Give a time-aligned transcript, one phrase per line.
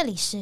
[0.00, 0.38] 这里是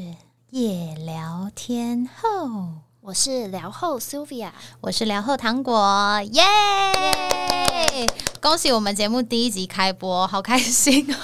[0.51, 4.51] 夜聊天后，我是聊后 Sylvia，
[4.83, 6.45] 我是聊后糖果，耶！
[8.43, 11.17] 恭喜我们节目第一集开播，好开心哦！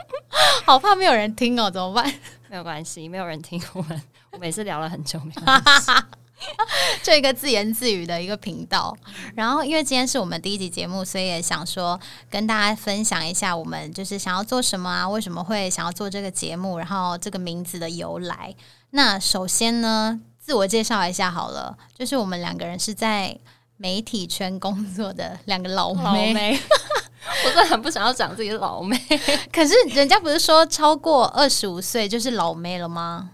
[0.64, 2.10] 好怕没有人听哦，怎么办？
[2.48, 5.92] 没有关系，没有人听我们，我每次聊了很久，没关系。
[7.02, 8.96] 这一个自言自语的一个频道，
[9.34, 11.98] 然后因为今天是我们第一集节目，所以也想说
[12.30, 18.54] 跟大家分享一下我们就是想要做什么啊，为什么会想要做这个节目，然后这个名字的由来。
[18.90, 23.36] 那首先呢，自我介绍一下好了，就是我们两个人是在
[23.76, 26.58] 媒体圈工作的两个老妹，
[27.44, 28.96] 我真的很不想要讲自己老妹，
[29.52, 33.30] 可是人家不是说超过二十五岁就是老妹了吗？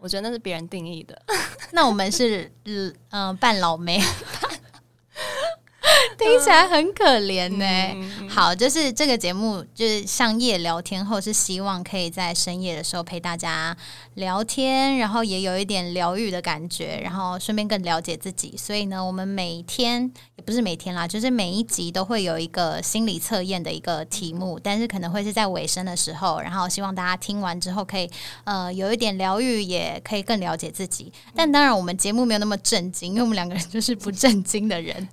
[0.00, 1.20] 我觉得那是别人定义的，
[1.72, 2.50] 那我们是
[3.10, 4.00] 嗯半老梅。
[6.18, 8.28] 听起来很可怜呢。
[8.28, 13.74] 好，就是这个节目，就是上夜聊天后，是希望可以在深夜的时候陪大家
[14.14, 18.54] 聊天，然后也有一点疗愈的感觉，然后顺便更了解自己。
[18.56, 28.10] 所以呢，我们每天也不是每天啦，就是每一集都会有一个心理测验的一个题目，但是可能会是在尾声的时候，然后希望大家听完之后可以
[28.44, 31.10] 呃有一点疗愈，也可以更了解自己。
[31.34, 35.08] 但当然，我们节目没有那么震惊，因为我们两个人就是不震惊的人，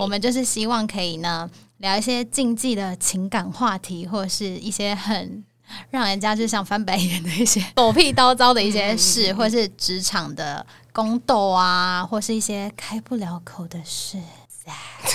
[0.00, 0.48] 我们就是。
[0.48, 5.44] 希望可以呢聊一些禁忌的情感话题，或者是一些很
[5.90, 14.18] 让人家就想翻白眼的一些 狗屁叨叨的一些事，或是职场的宫斗啊，或是一些开不了口的事，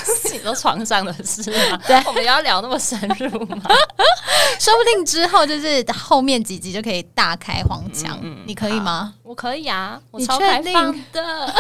[0.33, 1.79] 你说床上的事吗？
[1.85, 3.61] 对，我们要聊那么深入吗？
[4.59, 9.13] 说不定之后就是后面几集就可以大开黄腔，你可以吗？
[9.23, 11.53] 我可以啊，我超开放的。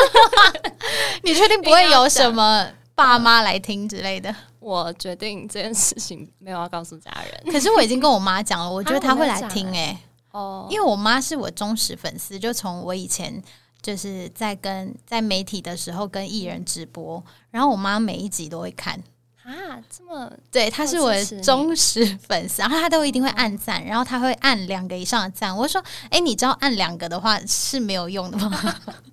[1.23, 2.67] 你确定不会有什么？
[2.95, 7.51] 爸妈来听之类的，我决定这件事情没有要告诉家人。
[7.51, 9.97] 可是我已经跟我妈讲了，我觉得她会来听哎。
[10.31, 13.41] 哦，因为我妈是我忠实粉丝，就从我以前
[13.83, 18.97] 就是在跟在媒体的时候跟艺人直播，然后我妈每一集都会看
[19.43, 19.77] 啊。
[19.95, 25.55] 这么对，她是我的忠实粉丝，然后她都一定会按赞，然后她会按两个以上的赞。
[25.55, 28.75] 我说，哎，你知道按两个的话是没有用的吗？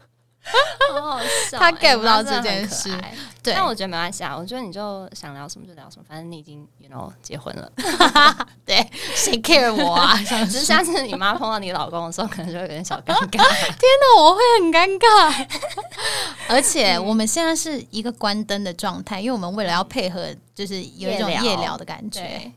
[0.93, 2.91] 好好笑，他 get 不到这件事。
[3.43, 4.37] 对，但我觉得没关系啊。
[4.37, 7.73] 我觉得你就想聊什么就聊什么，反正你已经，you know，结婚了。
[8.67, 10.15] 对，谁 care 我啊？
[10.45, 13.31] 只是下次你妈碰到你老公的时候，可能就有点小尴尬。
[13.31, 15.47] 天哪，我会很尴尬。
[16.49, 22.53] 而且我们现在是一个关灯的状态，因为我们为了要配合，就是有一种夜聊的感觉。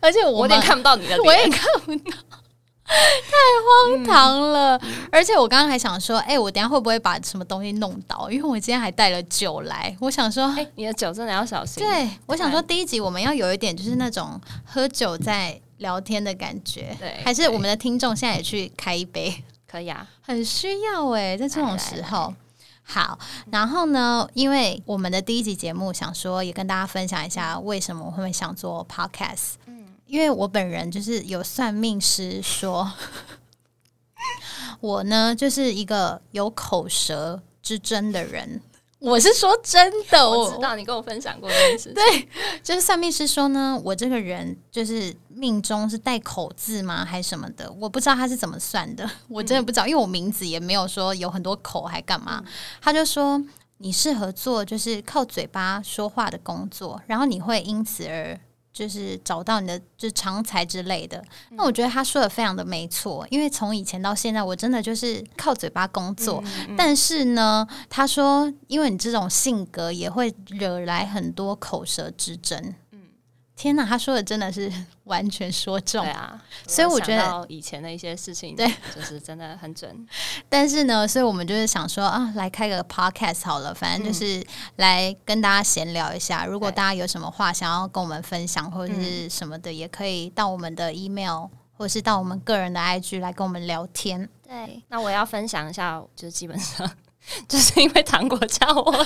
[0.00, 2.16] 而且我有点看不到你的脸，我也看不到。
[3.28, 4.80] 太荒唐了！
[5.12, 8.30] 而且我刚刚还想说，哎，我等下会不会把什么东西弄倒？
[8.30, 11.82] 因为我今天还带了酒来，我想说，哎，你的酒真的要小心。
[11.86, 16.96] 对，我想说，第一集我们要有一点就是那种喝酒在聊天的感觉。
[16.98, 22.32] 对，还是我们的听众现在也去开一杯，可以啊，很需要哎，在这种时候。
[22.90, 23.18] 好，
[23.50, 29.56] 然后呢，因为我们的第一集节目，想说也跟大家分享一下为什么我会想做 podcast。
[30.08, 32.90] 因为我本人就是有算命师说，
[34.80, 38.60] 我呢就是一个有口舌之争的人。
[39.00, 41.92] 我是说真的，我知道你跟我分享过这件事。
[41.92, 42.28] 对，
[42.64, 47.70] 就是算命师说呢，我这个人就是命中是带口字吗，还是什么的？
[47.78, 52.42] 我不知道他是怎么算的，我真的不知道，因为我名字也没有说有很多口，还干嘛？
[52.80, 53.40] 他就说
[53.76, 58.40] 你适合做就是靠嘴巴说话的工作，然后你会因此而。
[58.78, 66.40] 就是找到你的就长才之类的，那我觉得他说的非常的没错，因为从以前到现在，我真的就是靠嘴巴工作。
[66.76, 72.72] 但是呢，他说，因为你这种性格也会惹来很多口舌之争。
[73.58, 74.72] 天哪，他说的真的是
[75.04, 80.06] 完全说中，对啊， 所以我觉得以前的一些事情，对，就是真的很准。
[80.48, 84.46] 但是呢，所以我们就是想说啊，来开个 podcast 好了，反正就是
[84.76, 86.46] 来跟大家闲聊一下。
[86.46, 94.28] 如果大家有什么话想要跟我们分享或者是什么的，也可以到我们的 email 或者是到我们个人的 IG 来跟我们聊天。
[94.46, 96.88] 对，那我要分享一下，就是基本上
[97.48, 99.04] 就是因为糖果叫我。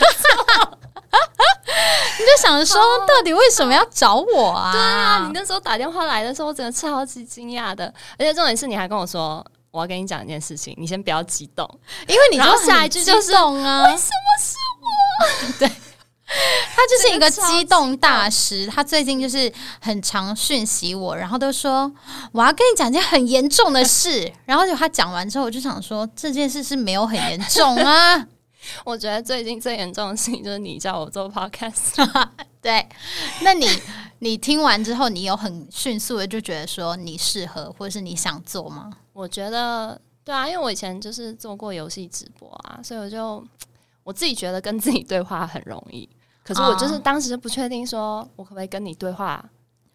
[2.18, 4.72] 你就想说，到底为什么要找我啊？
[4.72, 7.92] 对啊，你那时候打电话来的时候，我真的超级惊讶的。
[8.18, 11.68] 而且重点是，你还跟我说，我要跟你讲一件事情，你先不要激动，
[12.06, 13.44] 因为你说下一句就是啊，
[13.84, 15.52] 为什么是我？
[15.58, 18.66] 对，他就是一个激动大师。
[18.66, 21.90] 他最近就是很常讯息我，然后都说
[22.32, 24.30] 我要跟你讲件很严重的事。
[24.44, 28.26] 然后就他讲完之后，我就想说这件事是没有很严重啊。
[28.84, 32.28] 我觉得最近最严重的事情就是你叫我做 podcast，
[32.60, 32.86] 对，
[33.42, 33.66] 那你
[34.20, 38.92] 你听完之后，你有很迅速的就觉得说你适合，或者是你想做吗？
[39.12, 43.44] 我觉得对啊，因为我以前就是做过游戏直播啊，所以我就
[44.04, 46.08] 我自己觉得跟自己对话很容易。
[46.44, 49.44] 可是我就是当时就不确定，说我可不可以跟你对话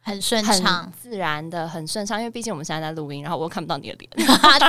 [0.07, 4.09] 很顺畅、自然的、很顺畅，因为毕竟我们现在在录音，然后我又看不到你的脸，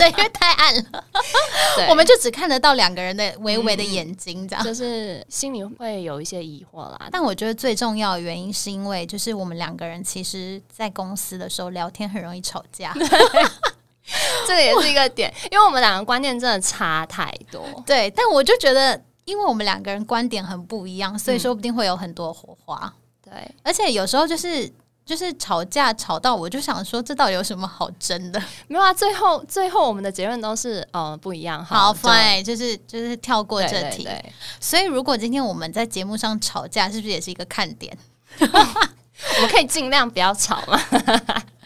[0.01, 1.05] 对，因为太暗了，
[1.89, 7.09] 我们就只看得到两个人的微微的眼睛，这样就是心里会有一些疑惑啦。
[7.13, 12.93] 但我觉得最重要的原因是因为，就是我们两个人其实，在公司的时候聊天很容易吵架，
[14.49, 17.65] 这个也是一个点，因为我们两个观念真的差太多。
[17.87, 19.01] 对，但我就觉得。
[19.29, 22.91] 因为我们两个人观点很不一样，所以说不定会有很多火花。
[23.23, 23.31] 对，
[23.63, 24.67] 而且有时候就是
[25.09, 28.39] 就是吵架吵到，我就想说，这到底有什么好争的？
[28.67, 31.65] 没有啊，最后最后我们的结论都是呃不一样。
[31.65, 34.07] 好，fine，就是就是跳过这题。
[34.61, 37.97] 所以如果今天我们在节目上吵架，是不是也是一个看点？
[38.39, 40.79] 我们可以尽量不要吵嘛。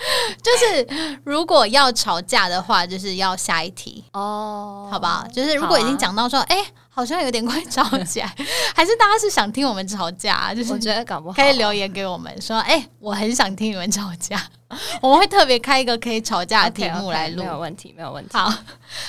[0.42, 5.26] 就是如果要吵架的话，就是要下一题哦，好不好？
[5.32, 6.64] 就是如果已经讲到说，哎。
[6.94, 8.26] 好像有点快吵起来，
[8.76, 10.52] 还是大家是想听我们吵架？
[10.52, 14.38] 就是我觉得搞不好可以留言给我们说，哎，我很想听你们吵架。
[15.00, 18.30] 我们会特别开一个可以吵架的题目来录，没有问题，没有问题。
[18.36, 18.52] 好，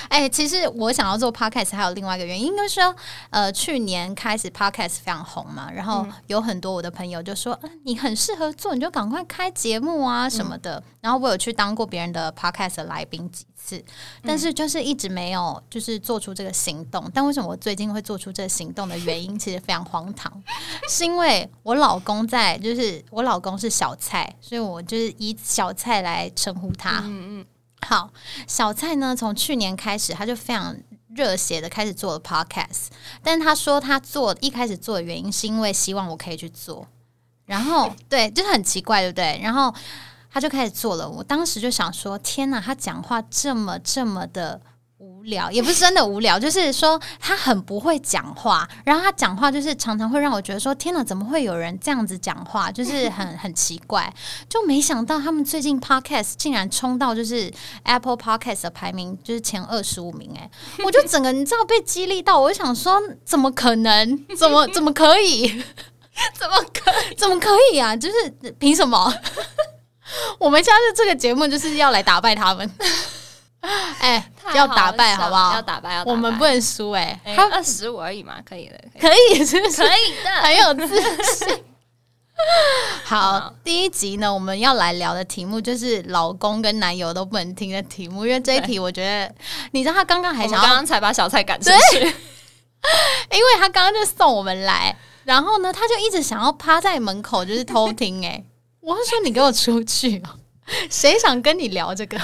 [0.08, 2.94] 哎，其实我想要做 podcast 还有另外一个原因，应该说，
[3.28, 10.82] 呃，去年开始 podcast 非常红嘛，然后有很多我的朋友就说，嗯，你很适合做，你就赶快开节目啊什么的。
[11.00, 13.82] 然后我有去当过别人的 podcast 的来宾几次，
[14.22, 17.10] 但是就是一直没有就是做出这个行动。
[17.14, 20.32] 但为什么我最近会做出这个行动的原因，其实非常荒唐，
[20.90, 25.34] 是因为我老公在，就是我老公是小蔡，所以我就是以。
[25.44, 27.00] 小蔡来称呼他。
[27.04, 27.46] 嗯嗯，
[27.86, 28.10] 好，
[28.46, 30.74] 小蔡呢，从去年开始，他就非常
[31.14, 32.86] 热血的开始做了 podcast。
[33.22, 36.84] 但他说他做一开始做的原因，是因为希望我可以去做。
[37.44, 39.38] 然后，对，就是很奇怪，对不对？
[39.42, 39.72] 然后
[40.34, 41.08] 他就开始做了。
[41.08, 44.60] 我当时就想说，天哪，他讲话这么这么的。
[44.96, 54.10] 无聊也不是真的无聊，就是说他很不会讲话，然后他讲话就是常常会让我觉得说天哪，怎么会有人这样子讲话，就是很很奇怪。
[54.48, 57.52] 就没想到他们最近 podcast 竟然冲到就是
[57.82, 60.48] Apple podcast 的排名就是前二十五名，哎，
[60.84, 64.26] 我就整个你知道被激励到，我就想说怎么可能？
[64.36, 65.48] 怎么怎么可以？
[66.38, 67.94] 怎么可怎么可以啊？
[67.94, 69.12] 就是凭什么？
[70.38, 72.70] 我们家的这个节目就是要来打败他们。
[73.98, 75.54] 哎，要打败好不好？
[75.54, 77.18] 要打败，要我们不能输哎！
[77.34, 79.82] 他二十五而已嘛，可以的，可以，是不是？
[79.82, 81.64] 可以的， 很有自信。
[83.04, 89.34] 好，第一集呢，我们要来聊的题目就是老公跟男友都不能听的题目，因为这一题我觉得，
[89.70, 94.94] 你知道他刚刚还想，刚刚才把小蔡赶出去，因为他刚刚就送我们来，
[95.24, 98.44] 然后呢，他就一直想要趴在门口就是偷听，哎，
[98.84, 100.38] 我是说你给我出去哦。
[100.90, 102.20] 谁想跟你聊这个？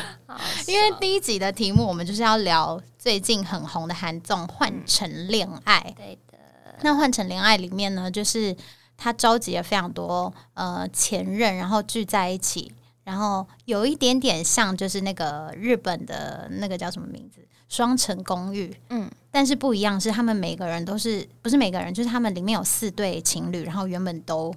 [0.66, 5.78] 因为第一集的题目我们就是要聊最近很红的韩综《换成恋爱》。
[5.96, 6.38] 对的，
[6.82, 8.54] 那《换成恋爱》里面呢，就是
[8.96, 12.70] 他召集了非常多呃前任，然后聚在一起，
[13.04, 17.40] 然后有一点点像就是那个日本的那个叫什么名字
[17.74, 18.68] 《双层公寓》。
[18.90, 24.54] 嗯，但是不一样是他们每个人都是不是每个人，就是他们里面有四对情侣，然后原本都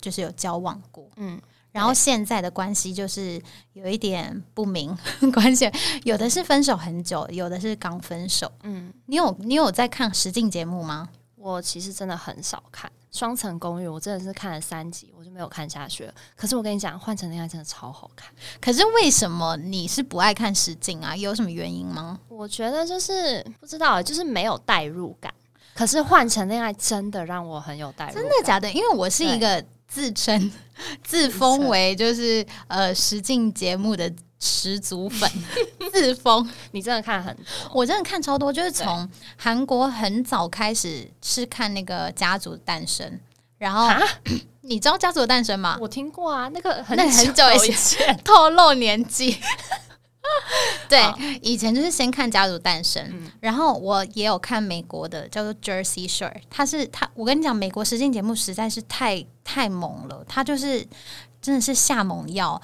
[0.00, 1.08] 就是有交往过。
[1.16, 1.40] 嗯。
[1.72, 3.40] 然后现在的关系就是
[3.74, 4.92] 有一点不明
[5.32, 5.70] 关系，
[6.02, 8.50] 有的是分手很久，有的是刚分手。
[8.64, 11.08] 嗯，你有你有在看实境节目吗？
[11.36, 16.14] 我其实真的很少看《双层公寓》，我真的是看了三集，我就没有看下去了。
[16.34, 18.28] 可是我跟你讲，《换成恋爱》真的超好看。
[18.60, 21.14] 可是为什么你是不爱看实境啊？
[21.14, 22.18] 有什么原因吗？
[22.26, 25.32] 我觉得就是不知道，就是没有代入感。
[25.72, 28.68] 可是《换成恋爱》真的让我很有代入，真的假的？
[28.72, 29.64] 因为我是一个。
[29.90, 30.50] 自称
[31.02, 35.28] 自封为就是呃实境节目的十足粉，
[35.92, 37.44] 自封你真的看很多，
[37.74, 39.06] 我真的看超多，就是从
[39.36, 43.20] 韩国很早开始是看那个家族诞生，
[43.58, 43.88] 然后
[44.62, 45.76] 你知道家族的诞生吗？
[45.80, 49.36] 我听过啊，那个很很久以前， 透露年纪。
[50.88, 51.00] 对，
[51.40, 53.02] 以前就是先看《家族诞生》，
[53.40, 60.86] 然后我也有看美国的叫做《Jersey Shore》，他是他，我跟你讲，美国实境节目实在是太太猛了，他就是
[61.40, 62.60] 真的是下猛药。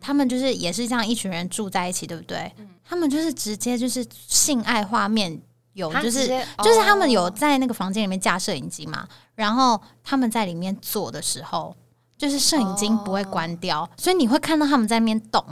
[0.00, 2.52] 他们就是也是这样一群人住在一起，对不对？
[2.84, 5.40] 他们就是直接就是性爱画面
[5.74, 6.26] 有，就是
[6.58, 11.74] 就是他们有在那个房间里面架摄影机嘛，然后他们在里面做的时候，
[12.18, 15.44] 就是摄影机不会关掉，所以你会看到他们在那边动。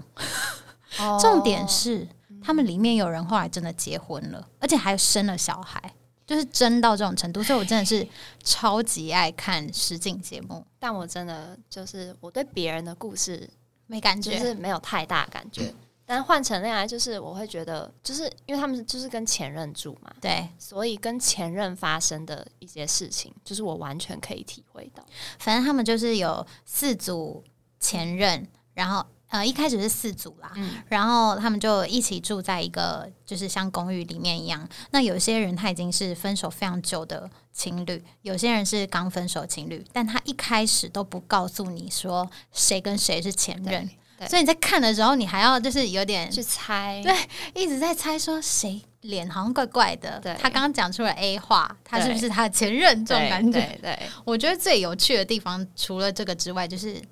[1.20, 2.08] 重点是，
[2.42, 5.94] 他们里面有人后来真的结婚了，而且还生了小孩。
[6.26, 8.08] 就是真到这种程度，所以我真的是
[8.42, 10.64] 超级爱看实境节目。
[10.78, 13.46] 但我真的就是我对别人的故事
[13.86, 15.74] 没感觉，就是没有太大感觉。
[16.06, 25.04] 但换成恋爱，就是我会觉得，就是因为他们就是跟前任住嘛，对，所以跟前任发生的一些事情，就是我完全可以体会到。
[25.38, 27.44] 反正他们就是有四组
[27.78, 29.04] 前任，然后
[29.35, 30.53] 呃一开始是四组啦，
[30.87, 34.67] 然后他们就一起住在一个就是像公寓里面一样。
[34.93, 43.91] 那有些人他已经是分手非常久的情侣，有些人是刚分手情侣，但他一开始都不告诉你说谁跟谁是前任。
[44.29, 47.12] 所以你在看的时候，你还要就是有点去猜，对，
[47.61, 50.21] 一直在猜说谁脸好像怪怪的。
[50.21, 53.05] 对，他刚刚讲出了 A 话，他是不是他的前任？
[53.05, 53.76] 这种感觉。
[53.83, 57.03] 对，我觉得最有趣的地方，除了这个之外，就是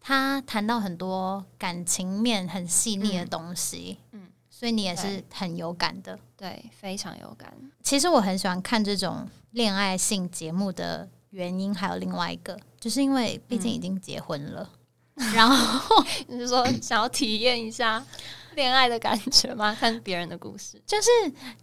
[0.00, 3.98] 他谈到很多感情面很细腻的东西。
[4.12, 6.18] 嗯，所以你也是很有感的。
[6.36, 7.52] 对，非常有感。
[7.82, 14.68] 其实我很喜欢看这种恋爱性节目的原因，还有另外一个，就是因为毕竟已经结婚了。
[15.34, 18.02] 然后 你是说想要体验一下
[18.54, 19.76] 恋爱的感觉吗？
[19.78, 21.08] 看别人的故事，就是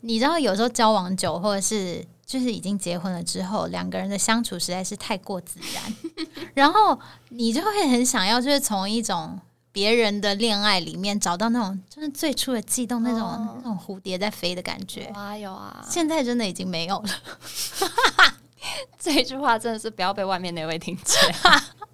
[0.02, 5.96] 你知道，有时候交往久，或者是就是已经结婚了之后，两个人的相处实在是太过自然，
[6.54, 9.40] 然后你就会很想要，就是从一种
[9.72, 15.10] 别人的恋爱里面找到那种就是最初的悸动，那种那种蝴蝶在飞的感觉。
[15.14, 17.10] 有啊有啊，现在真的已经没有了。
[19.00, 21.22] 这一句话真的是不要被外面那位听见。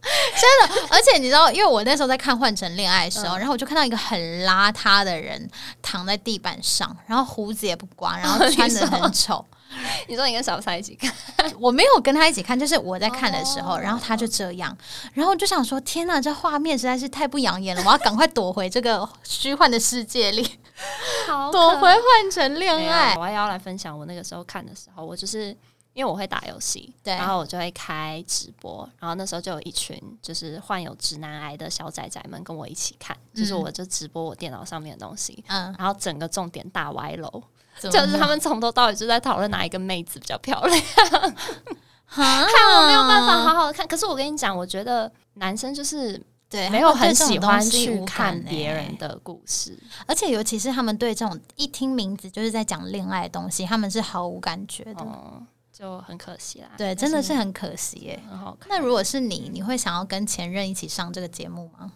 [0.03, 5.47] 真的，而且你知道，因为我那时候在看《换成恋爱》的时候，然后我就看到一个很邋遢的人
[5.81, 9.45] 躺在地板上，然后胡子也不刮，然后穿的很丑。
[10.07, 11.11] 你说你跟小蔡一起看，
[11.59, 14.75] 我没有跟他一起看，就是我在看的时候，然后他就这样，
[15.13, 20.59] 然后就想说：天哪，这画面实在是太不养眼了，我要赶快躲回这个虚幻的世界里，
[21.27, 23.15] 好 躲回《换成恋爱》。
[23.19, 25.55] 我要来分享我那个时候看的时候，我就是。
[25.95, 27.13] 因为我会打游戏，对。
[27.13, 37.43] 然后我就会开直播，然后那时候就有一群就是患有直男癌的小仔仔们跟我一起看，就是我就直播我电脑上面的东西，嗯，然后整个重点大歪楼，
[37.89, 40.81] 就是他们从头到尾就在讨论哪一个妹子比较漂亮，
[42.07, 43.87] 看我没有办法好好的看。
[43.87, 55.05] 可是我跟你讲，我觉得男生就是对没有很喜欢去看别人的故事，而且尤其是他们对这种一听名字就是在讲恋爱的东西，他们是毫无感觉的。
[55.73, 58.23] 就很可惜啦，对，真的是很可惜耶。
[58.29, 58.69] 很好看。
[58.69, 61.91] 那如果是你，你会想要跟前任一起上这个节目吗？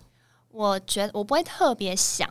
[0.50, 2.28] 我觉得我不会特别想，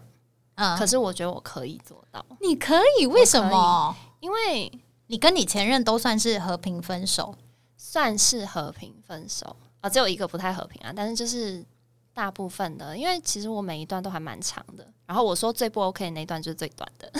[0.57, 2.25] 嗯，可是我觉得我可以做到。
[2.41, 3.07] 你可以？
[3.07, 3.97] 为什么？
[4.21, 4.71] 因为
[5.07, 7.35] 你跟你前任都算是和平分手，
[7.77, 10.93] 算是和平分手啊，只有一个不太和平啊。
[10.95, 11.65] 但是就是
[12.13, 14.87] 大部分的，因为其实我每一段都还蛮长的。
[15.07, 17.13] 然后我说最不 OK 的那段就是最短的。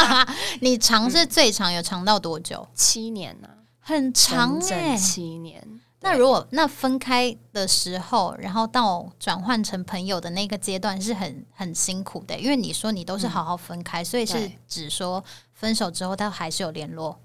[0.62, 2.66] 你长是最长，有长到多久？
[2.74, 3.48] 七年呢？
[3.80, 5.80] 很长哎，七年。
[6.06, 12.38] 那如果那分开的时候，然后到转换成朋友的那个阶段，是很很辛苦的。
[12.38, 15.22] 因为你说你都是好好分开，所以是只说
[15.52, 17.18] 分手之后，他还是有联络。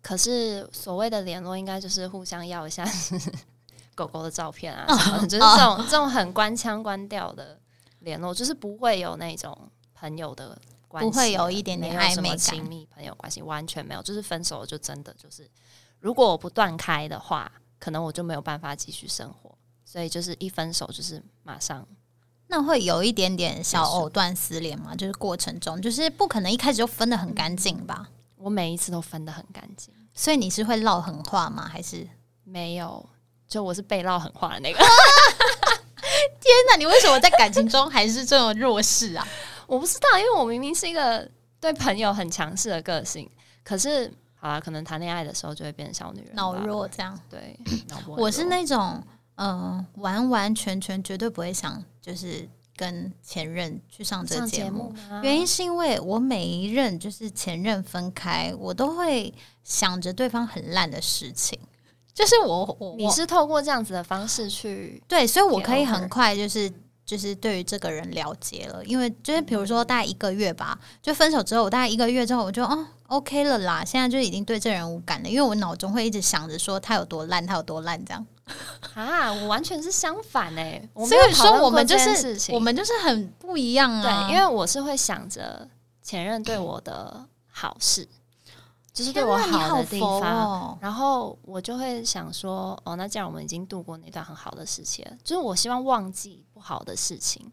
[0.00, 2.86] 可是所谓的联络，应该就是互相要一下
[3.94, 7.58] 狗狗的照片啊什么，就是这种这种很官腔官调的
[8.00, 9.56] 联络，就是不会有那种
[9.94, 14.02] 朋友的关系，不会有一点点暧昧亲密朋友关系，完全没有。
[14.02, 15.48] 就是分手就真的就是。
[16.00, 19.56] 如果我不断开的话，可能我就没有办法继续生活。
[19.84, 21.86] 所以就是一分手就是马上，
[22.48, 24.92] 那会有一点点小藕断丝连嘛？
[24.96, 28.08] 就是过程中，就是不可能一开始就分的很干净吧？
[28.36, 31.68] 我每一次都分的很干净，所以你是会唠狠话吗？
[31.70, 32.08] 还是
[32.42, 33.08] 没有？
[33.46, 34.78] 就我是被唠狠话的那个。
[36.40, 36.76] 天哪！
[36.76, 39.28] 你为什么在感情中还是这么弱势啊？
[39.68, 43.30] 我不知道，因为我明明是一个对朋友很强势的个性，
[43.62, 44.12] 可是。
[44.44, 47.18] 啊，可能谈恋爱的时候就会变成小女人，脑弱这样。
[47.30, 47.58] 对，
[48.06, 49.02] 我是那种，
[49.36, 52.46] 嗯，完完全全绝对不会想，就是
[52.76, 54.94] 跟前任去上这个节目。
[55.22, 59.32] 原因是因为我每一任就是前任分开，我都会
[59.62, 61.58] 想着对方很烂的事情。
[62.12, 66.70] 就是我，我你是透过这样子的方式去对，所以我可以很快就是。
[67.04, 78.26] 就是对于这个人了解了，因为就是比如说大概一个月吧，就分手之后，我大概一个月之后，我就哦 OK 了啦，现在就已经对这人无感了，因为我脑中会一直想着说他有多烂，他有多烂这样。
[78.94, 84.26] 啊，我完全是相反哎，所以说我们就是我们就是很不一样啊。
[84.26, 85.68] 对，因为我是会想着
[86.02, 88.08] 前任对我的好事。
[88.94, 95.16] 就是对我好的地方，然后我就会想说，哦，那既然我们已经度过那段很好的时期了。
[95.24, 97.50] 就是我希望忘记不好的事情，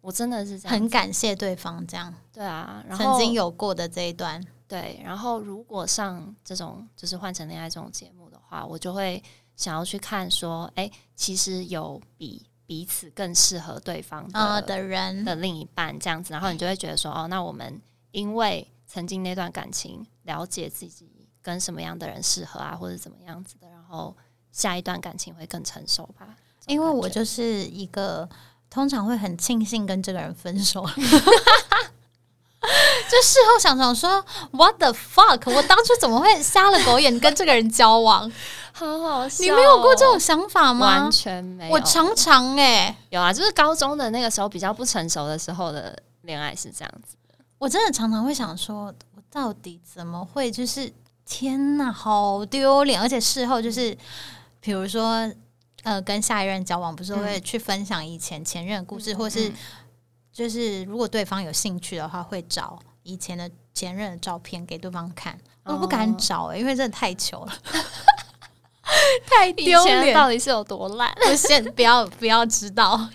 [0.00, 2.14] 我真的是这样，很感谢对方这样。
[2.32, 9.20] 对啊，然后曾经有过的这一段，对，然后如果上这种就是换成恋爱这种节目的话，我就会
[9.56, 17.82] 想要去看说，哎，其实有比彼此更适合对方的的人的另一半这样子，然后你就会觉得说，哦，那我们
[18.12, 21.08] 因为曾经那段感情，了解自己
[21.42, 24.16] 跟什么样的人适合啊，或者怎么样子的，然后
[24.52, 26.28] 下一段感情会更成熟吧。
[26.66, 28.28] 因为我就是一个
[28.68, 30.84] 通常会很庆幸跟这个人分手。
[33.08, 35.52] 就事后想想说，What the fuck！
[35.54, 38.28] 我当初怎么会瞎了狗眼跟这个人交往？
[38.72, 39.44] 好好笑！
[39.44, 41.02] 你没有过这种想法吗？
[41.02, 41.72] 完全没有。
[41.72, 47.16] 我常常哎，有啊，就是高中的那个时候比较不成熟的时候的恋爱是这样子。
[47.58, 50.50] 我真的常常会想说，我到底怎么会？
[50.50, 50.92] 就是
[51.24, 53.00] 天哪，好丢脸！
[53.00, 53.96] 而且事后就是，
[54.60, 55.30] 比如说
[55.82, 59.52] 呃，跟下一任交往，不是会去分享以前前任故事，或是。
[60.32, 65.34] 就是如果对方有兴趣的话，会找以前的前任的照片给对方看。
[65.64, 67.52] 我不敢找，因为真的太糗了，
[69.24, 70.14] 太丢脸。
[70.14, 71.10] 到底是有多烂？
[71.26, 73.08] 我先不要不要知道，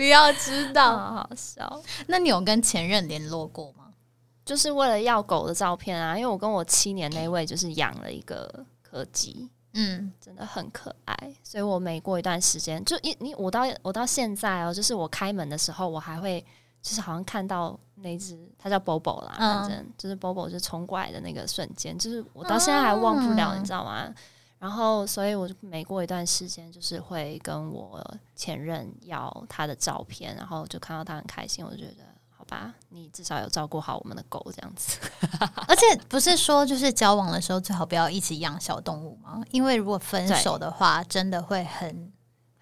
[0.00, 1.82] 不要知道，好笑。
[2.06, 3.88] 那你有跟前任联络过吗？
[4.46, 9.46] 就是为了要狗的照片啊，因为我跟我七年那位就是养了一个柯基。
[9.74, 11.14] 嗯，真的很可爱，
[11.44, 16.44] 所以我每过一段时间，就一你我到我到现在哦，就是我开门的时候，我还会
[16.80, 24.12] 就是好像看到那只它叫 Bobo 啦，反正就是 Bobo 就冲过来的那个瞬间，就是我到现在还忘不了，你知道吗？
[24.60, 28.00] 然后，所以我就每过一段时间，就是会跟我
[28.36, 32.44] 前任要他的照片，然后就看到他很开心，我就觉得好。
[32.50, 34.98] 吧，你至少有照顾好我们的狗这样子，
[35.68, 39.40] 而且不是说就是交往的时候最好不要一起养小动物吗？
[39.52, 42.12] 因为如果分手的话，真的会很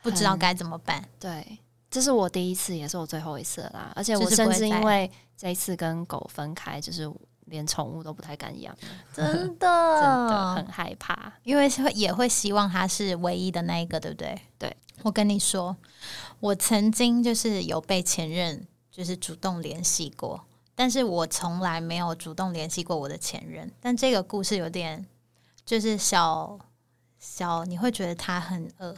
[0.02, 1.02] 不知道该怎么办。
[1.19, 1.59] 对，
[1.90, 3.90] 这是我第一次，也是我最后一次啦。
[3.95, 7.11] 而且我甚至因为这一次跟狗分开，就是
[7.49, 8.76] 连宠物都不太敢养，
[9.12, 9.26] 真
[9.59, 9.67] 的
[10.00, 14.41] 真的很害怕，因为会也会希望它是唯一的那一个，对不对？
[14.58, 15.76] 对，我跟你说，
[16.41, 18.67] 我曾经就是有被前任。
[18.91, 23.71] 就是主动联系过，但是我从来没有主动联系过我的前任。
[23.80, 25.06] 但这个故事有点
[25.65, 26.58] 就是小
[27.21, 28.93] 小，你会觉得他很恶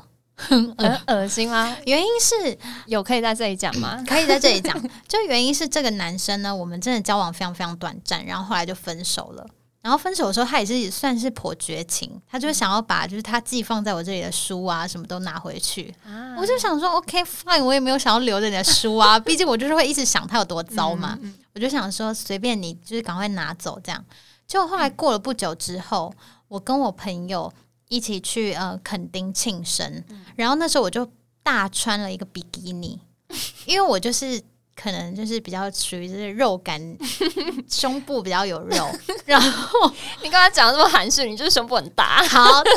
[0.49, 1.77] 很恶心吗？
[1.87, 4.03] 原因是有可以在这里讲吗？
[4.07, 4.81] 可以在这里讲。
[5.07, 9.47] 就原因是这个男生呢，我们真的交往非常非常短暂，然后后来就分手了。
[9.83, 15.95] 然后分手的时候，他也是算是颇绝情，他就想要把就是他寄放在我这里的书啊，什么都拿回去。
[16.37, 21.19] 我就想说，OK fine，我也没有想要留着你的书啊， 毕竟我就是会一直想他有多糟嘛。
[21.55, 24.05] 我就想说，随便你，就是赶快拿走这样。
[24.47, 26.13] 结果后来过了不久之后，
[26.49, 27.51] 我跟我朋友
[27.91, 30.03] 一起去呃垦丁庆生，
[30.37, 31.07] 然后那时候我就
[31.43, 32.99] 大穿了一个比基尼，
[33.67, 34.43] 因为我就是。
[34.83, 36.81] 可能就是比较属于就是肉感，
[37.69, 38.91] 胸部比较有肉。
[39.27, 42.25] 然后你刚才讲的这么含蓄，你就是胸部很大。
[42.27, 42.73] 好，对。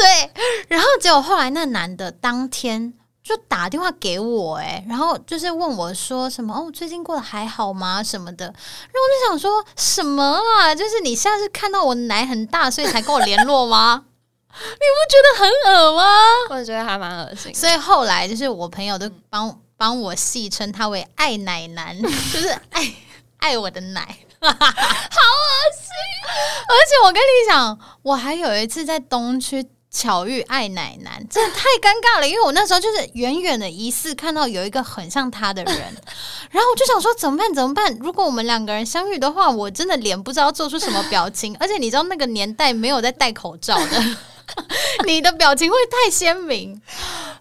[0.68, 8.04] 然后结果后来那男的当天就打电话给我，哎，然后就是问我说什么哦，最近过得还好吗？
[8.04, 8.48] 什么的。
[8.48, 10.76] 然后我就想说什么啊？
[10.76, 14.04] 就是你现在是看到我奶很大，所以才跟我联络吗？
[14.54, 16.04] 你不觉得很恶吗？
[16.50, 17.54] 我觉得还蛮恶心。
[17.54, 19.60] 所以后来就是我朋友都帮。
[19.76, 22.00] 帮我戏称他为“爱奶男”，
[22.32, 22.94] 就是爱
[23.40, 24.00] 爱我的奶，
[24.40, 24.54] 好恶
[25.76, 25.90] 心！
[26.70, 35.76] 而且我跟你讲，我还有一次在东区巧遇爱奶男，真的太尴尬了，因为我那时候就是远远的疑似看到有一个很像他的人，
[36.52, 37.54] 然后我就想说怎么办？
[37.54, 37.94] 怎么办？
[38.00, 44.18] 如果我们两个人相遇的话，我真的脸不知道做出什么表情，而且你知道那个年代没有在戴口罩的。
[45.06, 46.80] 你的表情会太鲜明，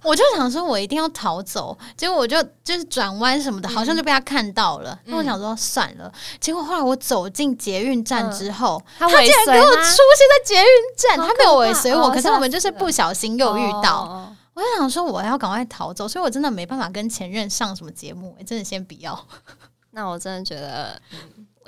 [0.03, 1.77] 我就想说，我一定要逃走。
[1.97, 4.99] 结果我就就是转弯什么的，好像就被他看到了。
[5.05, 6.12] 那我想说算了。
[6.41, 14.33] 结果后来我走进捷运站之后，他竟然给我出现在捷运站，他没有尾随我，可是我们就是不小心又遇到。
[14.55, 19.19] 我就想说，我要赶快逃走，所以我真的没办法跟前任上什么节目，真的先不要。
[19.93, 21.01] 那我真的觉得，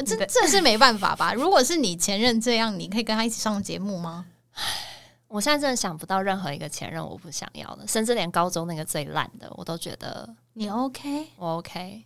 [0.04, 1.32] 这这是没办法吧？
[1.32, 4.26] 如果是你前任这样，你可以跟他一起上节目吗？
[5.34, 12.04] 我现在真的想不到任何一个前任我不想要的，甚至连高中那个最烂的我都觉得你 OK，我 OK，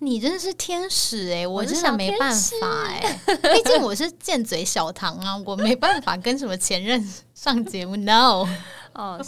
[0.00, 3.20] 你真的是天使哎，我真的没办法哎，
[3.54, 7.00] 毕竟我是贱嘴小唐啊，我没办法跟什么前任
[7.34, 7.94] 上节目。
[7.94, 8.44] No，
[8.94, 9.24] 哦，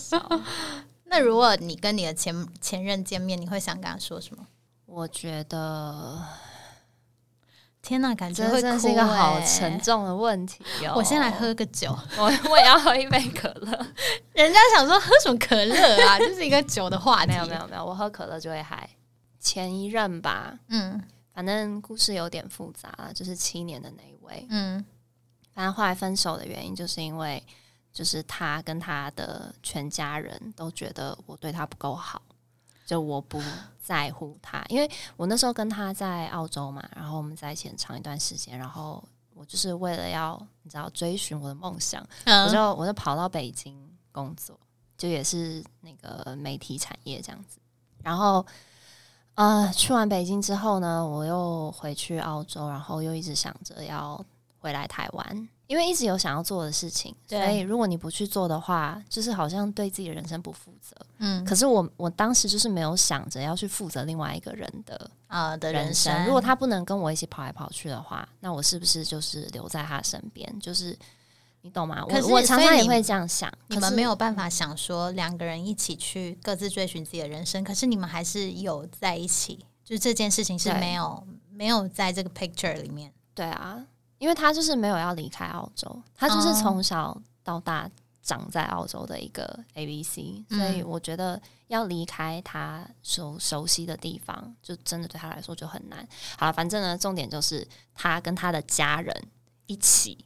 [1.05, 4.45] 那如果你跟你的前前任见面，你会想跟他说什么？
[4.87, 6.21] 我觉得。
[7.83, 10.95] 天呐，感觉会是一个好沉重的问题哦！
[10.97, 13.73] 我先来喝个酒， 我我也要喝一杯可乐。
[14.33, 16.17] 人家想说喝什么可乐啊？
[16.21, 17.33] 就是一个酒的话题。
[17.33, 18.89] 没有没有没有，我喝可乐就会嗨。
[19.41, 21.03] 前一任吧，嗯，
[21.35, 24.85] 反正故事有点复杂，就是七年的那一位，嗯，
[25.53, 27.45] 反正后来分手的原因，就是因为
[27.93, 32.23] 就是他跟他的全家人都觉得我对他不够好，
[32.93, 33.41] 就我不
[33.83, 34.63] 在乎他。
[34.69, 39.03] 因为我那时候跟他在澳洲嘛，然后我们在一起很长一段时间，然后
[39.35, 43.75] 我就是为了要你知道追寻我的梦想，我就我就跑到北京
[44.13, 44.59] 工作，
[44.99, 47.59] 就也是那个媒体产业这样子。
[48.03, 48.45] 然后
[49.35, 54.25] 呃，去完北京之后呢，我又回去澳洲，然后又一直想着要。
[54.63, 60.95] 回来台湾，因为一直有想要做的事情，所以如果你不去做的话，就是好像对自己的人生不负责。
[61.19, 66.27] 嗯，可是我我当时就是没有想着要去负责另外一个人的啊的人生。
[66.27, 70.61] 如果他不能跟我一起跑来跑去的话，那我是不是就是留在他身边？
[70.61, 70.95] 就是
[71.63, 72.05] 你懂吗？
[72.07, 73.51] 我我常常也会这样想。
[73.69, 83.11] 你们没有办法想说两个人一起去各自追寻自己的人生，可是你们还是有在一起，就是这件事情是没有没有在这个 picture 里面。
[83.35, 83.87] 对啊。
[84.23, 87.91] 因为他就是没有要离开澳洲，他就是从小到大
[88.23, 96.07] 长在澳洲的一个 A B C，所以我觉得要离开他熟熟悉的地方，就真的对他来说就很难。
[96.39, 99.13] 好了，反正呢，重点就是他跟他的家人
[99.67, 100.25] 一起。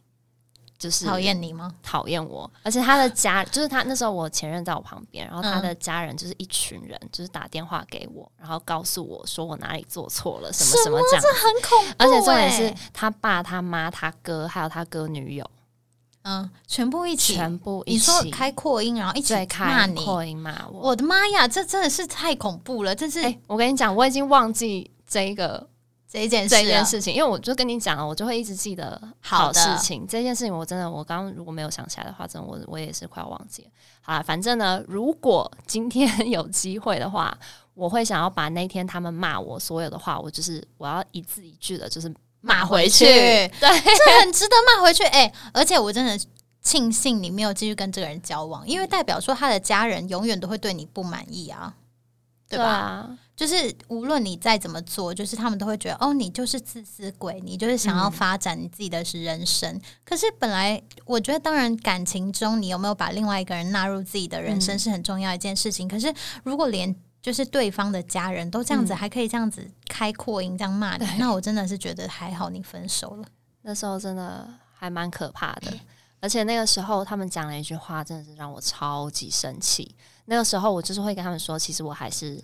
[0.78, 1.72] 就是讨厌你吗？
[1.82, 11.94] 讨厌我，而且他的家就是他那时候我前任在我旁边，然后他的家人就是一群人，就是打电话给我，然后告诉我说我哪里做错了，什么什么这样，这很恐怖。
[11.98, 15.50] 而且重点是他爸、他妈、他哥，还有他哥女友，
[16.22, 20.90] 嗯，全部一起，全部一起开扩音，然后一起骂你，扩音骂我。
[20.90, 22.94] 我的妈呀，这真的是太恐怖了！
[22.94, 25.68] 这是我跟你讲，我已经忘记这一个。
[26.08, 30.06] 这一件这件事情，因为我就跟你讲了，我就会一直记得好事情。
[30.06, 33.70] 这件事情我真的，我刚刚如果没有想起来的话，真的我我也是快要忘记了。
[34.00, 37.36] 好了，反正呢，如果今天有机会的话，
[37.74, 43.04] 我会想要把那天他们骂我所有的话，我就是我要一字一句的，就是骂回去。
[43.04, 45.02] 对，这很值得骂回去。
[45.10, 46.18] 哎，而且我真的
[46.62, 51.74] 庆幸你没有继续跟这个人交往，因为代表说他的家人永远都会对你不满意啊，
[52.48, 53.10] 对吧？
[53.36, 59.78] 就是无论你再怎么做，就是他们都会觉得哦，你就是自私鬼，你就是想要发展你自己的是人生。
[60.06, 65.86] 可是本来我觉得，当然感情中你有没有把另外一个人纳入自己的人生是很重要一件事情。
[65.86, 66.10] 可是
[66.44, 73.28] 如果连就是对方的家人都这样子，还可以这样子开扩音这样骂你，那我真的是觉得还好你分手了。
[73.60, 75.74] 那时候真的还蛮可怕的，
[76.20, 79.94] 而且那个时候他们讲了一句话，真的是让我超级生气。
[80.24, 82.42] 那个时候我就是会跟他们说，其实我还是。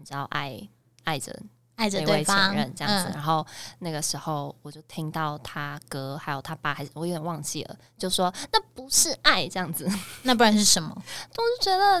[0.00, 0.58] 你知道爱
[1.04, 1.30] 爱着
[1.76, 3.46] 爱着对方这样子，然后
[3.80, 9.86] 那个时候我就听到他哥还有他爸，还是我有点忘记了，就说那不是爱这样子，
[10.24, 10.90] 那不然是什么？
[10.96, 12.00] 我就觉得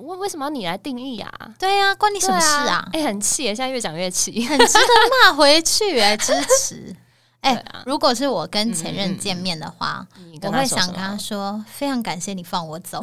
[0.00, 1.32] 为为什么要你来定义啊？
[1.58, 2.88] 对呀，关你什么事啊？
[2.92, 4.88] 哎，很气，现在越讲越气，很 值得
[5.24, 6.94] 骂回去哎，支持
[7.40, 10.06] 哎，如果是我跟前任见面的话，
[10.42, 13.02] 我会想跟他说，非常感谢你放我走，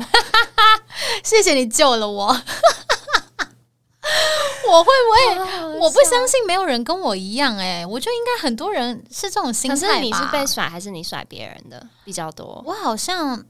[1.23, 2.39] 谢谢你救了我。
[4.69, 5.79] 我会不会？
[5.79, 12.63] 我不相信没有人跟我一样哎，我觉得应该很多人是这种心态可是你是被甩还是你甩别人的比较多？
[12.65, 13.43] 我好像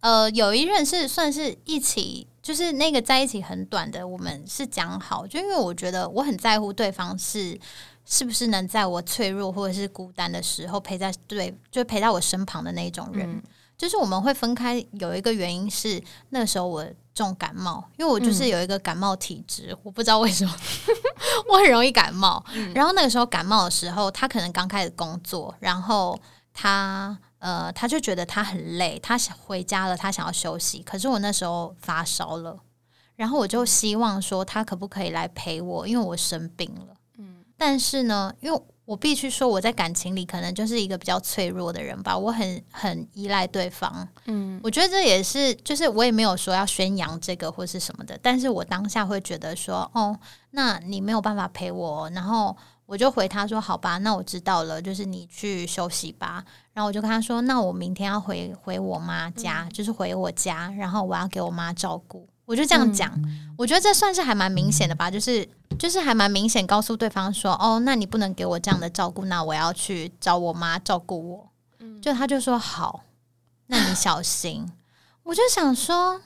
[0.00, 7.58] 呃有一任是算是一起，就是那个在一起很短的，我们是讲好，就因为我觉得我很在乎对方是
[8.04, 13.42] 是不是能在我脆弱或者是孤单的时候陪在对，就陪在我身旁的那种人。
[13.78, 20.54] 就是我们会分开，有一个原因是那时候我重感冒，因为我就是有一个感冒体质，我不知道为什么
[21.48, 22.42] 我很容易感冒。
[22.74, 26.18] 然后那个时候感冒的时候，他可能刚开始工作，然后
[26.54, 30.82] 他呃他就觉得他很累，他想回家了，他想要休息。
[30.82, 32.58] 可是我那时候发烧了，
[33.16, 36.94] 然后我就希望说他可不可以来陪我，因为我生病了。
[37.18, 42.14] 嗯，但是呢，因为我必须说，我在感情里可能就是一个比较脆弱的人吧。
[42.14, 48.18] 我很很依赖对方，嗯，我觉得这也是，就是我也没有说要宣扬这个或是什么的。
[48.22, 50.14] 但是我当下会觉得说，哦，
[50.50, 56.44] 那你没有办法陪我，然后我就回他说，好吧，那我知道了，就是你去休息吧。
[56.74, 62.28] 然后我就跟他说，那我明天要回回我妈家，就是回我家，然后我要给我妈照顾。
[62.44, 63.12] 我就这样讲，
[63.56, 71.48] 我觉得这算是还蛮明显的吧，就是就是还蛮明显告诉对方说，哦，那你不能给我这样的照顾，那我要去找我妈照顾我。
[72.00, 73.04] 就他就说好，
[73.66, 74.70] 那你小心。
[75.22, 76.20] 我就想说，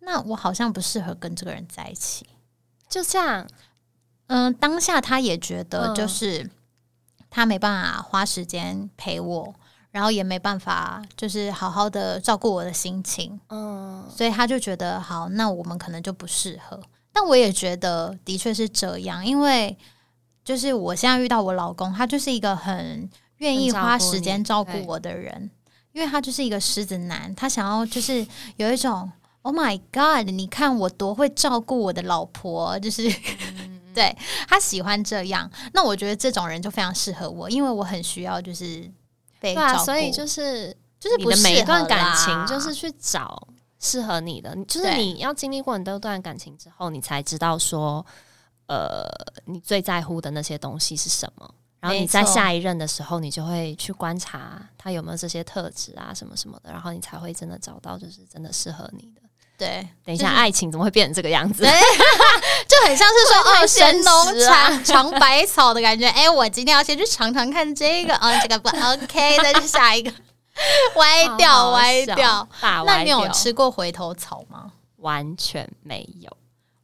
[0.00, 2.26] 那我好像不适合跟这个人在一起。
[2.88, 3.46] 就这样，
[4.28, 6.48] 嗯，当下他也觉得就是
[7.28, 9.54] 他没办法花时间陪我。
[9.96, 16.78] 然后也没办法，就是好好的照顾我的心情，嗯，所以他就觉得好，那我们可能就不适合。
[17.14, 19.74] 但我也觉得的确是这样，因为
[20.44, 25.50] 就是我现在遇到我老公，他就是一个很愿意花时间照顾我的人。
[25.92, 33.10] 因为他就是一个狮子男，他想要就是有一种 Oh my God，你看我多会照顾我的老婆，就是
[33.94, 34.14] 对
[34.46, 35.50] 他喜欢这样。
[35.72, 38.86] 那我觉得这种人就非常适合我，因为我很需要就是
[39.40, 43.46] 被照顾，所以就是就是你的每一段感情就是去找
[43.78, 48.04] 适合你的，就是你要经历过很多段感情之后，你才知道说，
[48.66, 49.04] 呃，
[49.44, 51.54] 你最在乎的那些东西是什么。
[51.78, 59.20] 然后你在下一任的时候，你就会去观察他有没有这些特质啊，什么什么的，然后你才会真的找到就是真的适合你的。
[59.58, 61.62] 对，等一下，爱情怎么会变成这个样子？
[62.68, 66.06] 就很像是说 哦，神农尝尝百草的感觉。
[66.08, 70.12] 哎，我今天要先去尝尝看这个啊，这个不 OK， 再去下一个，
[70.96, 72.48] 歪掉歪掉。
[72.60, 74.72] 那你有吃过回头草吗？
[74.98, 76.36] 完全没有，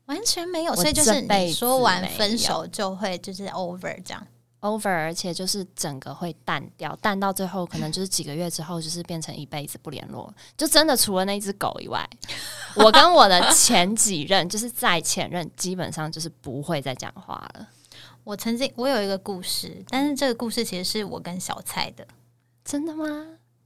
[0.07, 0.75] 完全没有。
[0.75, 4.27] 所以就是你说完分手就会就是 over 这样。
[4.63, 10.33] over，而且就是整个会淡掉，淡到最后可能就是几个月之后，就是变成一辈子不联络。
[10.57, 12.09] 就真的除了那只狗以外，
[12.75, 17.69] 我跟我的前几任，就是在前任，基本上就是不会再讲话了。
[18.25, 22.07] 我曾经我有一个故事，但是这个故事其实是我跟小蔡的，
[22.65, 23.05] 真的吗？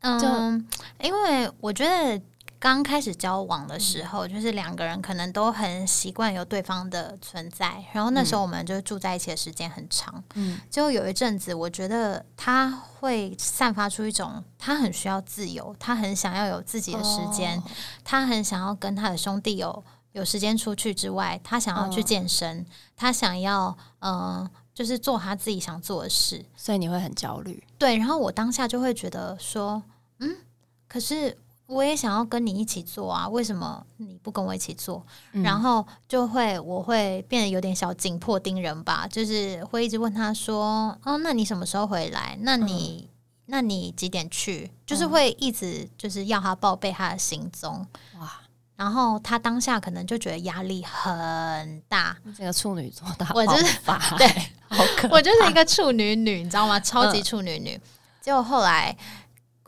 [0.01, 0.67] 嗯，
[1.01, 2.21] 因为我觉得。
[2.59, 10.25] 刚开始交往的时候，就是两个人可能都很习惯有对方的存在，然后那时候我们就住在一起的时间很长。
[10.35, 17.63] 嗯，就有一阵子，我觉得他会散发出一种他很需要自由，他很想要有自己的时间，
[18.03, 22.65] 他很想要跟他的兄弟有有时间出去之外，他想要去健身，
[22.97, 26.43] 他想要嗯，就是做他自己想做的事。
[26.57, 27.99] 所以你会很焦虑，对。
[27.99, 29.83] 然后我当下就会觉得说，
[30.21, 30.37] 嗯，
[30.89, 31.37] 可是。
[31.67, 35.05] 我也想要跟你一起做啊，为什么你不跟我一起做？
[35.33, 42.39] 然后就会我会变得有点小紧迫盯人吧，就是会一直问他说：“哦，那你什么时候回来？
[42.43, 43.11] 那你
[43.47, 47.85] 那你几点去？”就是会一直就是要他报备他的行踪
[48.21, 48.33] 哇。
[48.77, 53.65] 然后他当下可能就觉得压力很大，这个处女座大我就是
[54.17, 54.29] 对，
[54.69, 56.79] 好可我就是一个处女女，你知道吗？
[56.79, 57.81] 超级处女女。
[58.21, 58.97] 结果后来。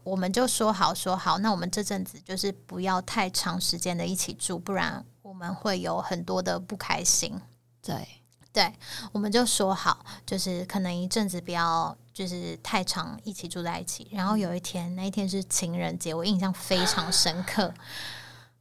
[0.08, 7.38] 我们就说好说好，那我们这阵子就是不要太长时间的一起住，不然我们会有很多的不开心。
[7.82, 8.08] 对
[8.52, 8.72] 对，
[9.12, 14.08] 我们就说好，就是可能一阵子不要就是太长一起住在一起。
[14.10, 17.72] 然后有一天，那一天是情人节，我印象非常深刻。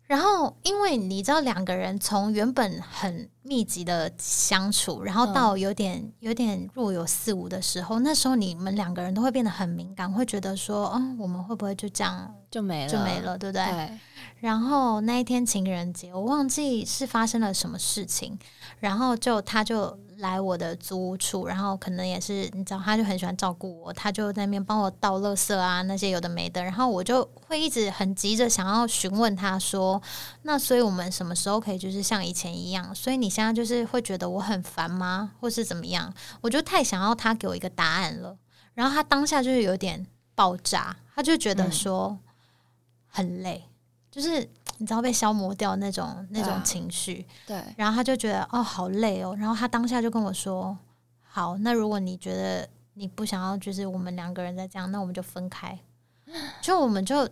[0.08, 13.66] 然后，因为你知道，两个人从原本很密集的相处，然后到有点有点若有似无的时候，那时候你们两个人都会变得很敏感，会觉得说，嗯，我们会不会就这样就没了，就没了，对不对？
[13.66, 14.00] 对。
[14.40, 18.40] 然后那一天情人节，我忘记是发生了什么事情，
[18.80, 20.00] 然后就他就。
[20.18, 30.02] 来我的租屋处，然后可能也是你知道，他就很喜欢照顾我，他就在那边帮我倒垃圾啊，那些有的没的，然后我就会一直很急着想要询问他说，
[30.44, 32.94] 那所以我们什么时候可以就是像以前一样？
[32.96, 36.14] 所以你现在就是会觉得我很烦吗，或是怎么样？
[36.42, 38.38] 我就太想要他给我一个答案了，
[38.74, 42.18] 然后他当下就是有点爆炸，他就觉得说
[43.08, 43.66] 很累，
[44.12, 44.50] 就是。
[44.78, 50.78] 你知道被消磨掉那种那种情绪，对，然后他就觉得哦好累哦，然后他当下就跟我说
[51.28, 55.78] ：“好，那如果你觉得你不想要，就是我们两个人再这样，那我们就分开。”
[56.62, 57.28] 就我们就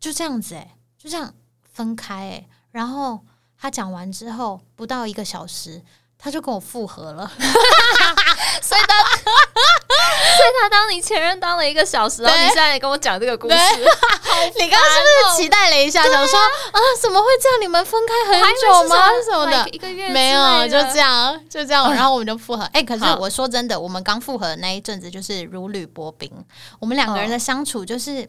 [0.00, 2.48] 就这样子哎，就这样分开哎。
[2.72, 3.20] 然后
[3.58, 5.82] 他讲完之后，不到一个小时，
[6.18, 7.26] 他就跟我复合了。
[8.60, 9.75] 所以他。
[10.36, 13.54] 所以他当你前任当了一个小时，然后你现在跟我讲这个故事，
[14.60, 17.60] 你刚刚是不是期待了一下，想说啊，怎么会这样？
[17.62, 18.96] 你们分开很久吗？
[19.24, 19.68] 什么的？
[19.70, 22.64] 一个月没有，就这样，就这样，然后我们就复合。
[22.72, 26.30] 哎，可是我说真的，我们刚复合的那一阵子就是如履薄冰，
[26.78, 28.28] 我们两个人的相处就是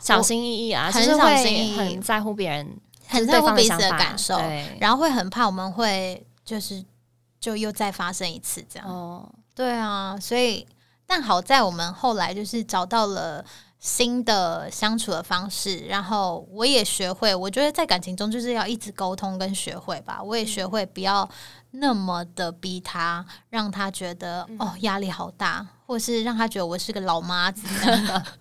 [0.00, 2.76] 小心翼翼啊，很小心翼翼，很在乎别人，
[3.08, 4.40] 很在乎彼此的感受，
[4.80, 6.84] 然后会很怕我们会就是
[7.40, 8.88] 就又再发生一次这样。
[8.88, 10.66] 哦，对啊，所以。
[11.08, 13.42] 但好在我们后来就是找到了
[13.78, 20.22] 新的相处的方式，然后我也学会，我觉得在感情中就是要一直沟通跟学会吧。
[20.22, 21.26] 我也学会不要
[21.70, 27.66] 那么的逼他，让他觉得哦压力好大，或是让他觉得我是个老妈子，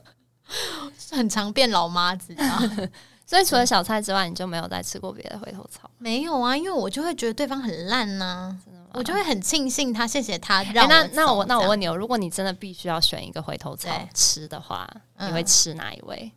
[1.16, 2.36] 很常变老妈子。
[3.26, 5.90] 所以除了小菜之外，你就没有再吃过别的回头草？
[5.98, 8.58] 没有啊，因为我就会觉得对方很烂呢。
[8.98, 10.90] 我就会很庆幸他，谢谢他让。
[10.90, 16.32] 那那我那我问你哦，如果你真的必须要选一个回头草吃的话，你会吃哪一位？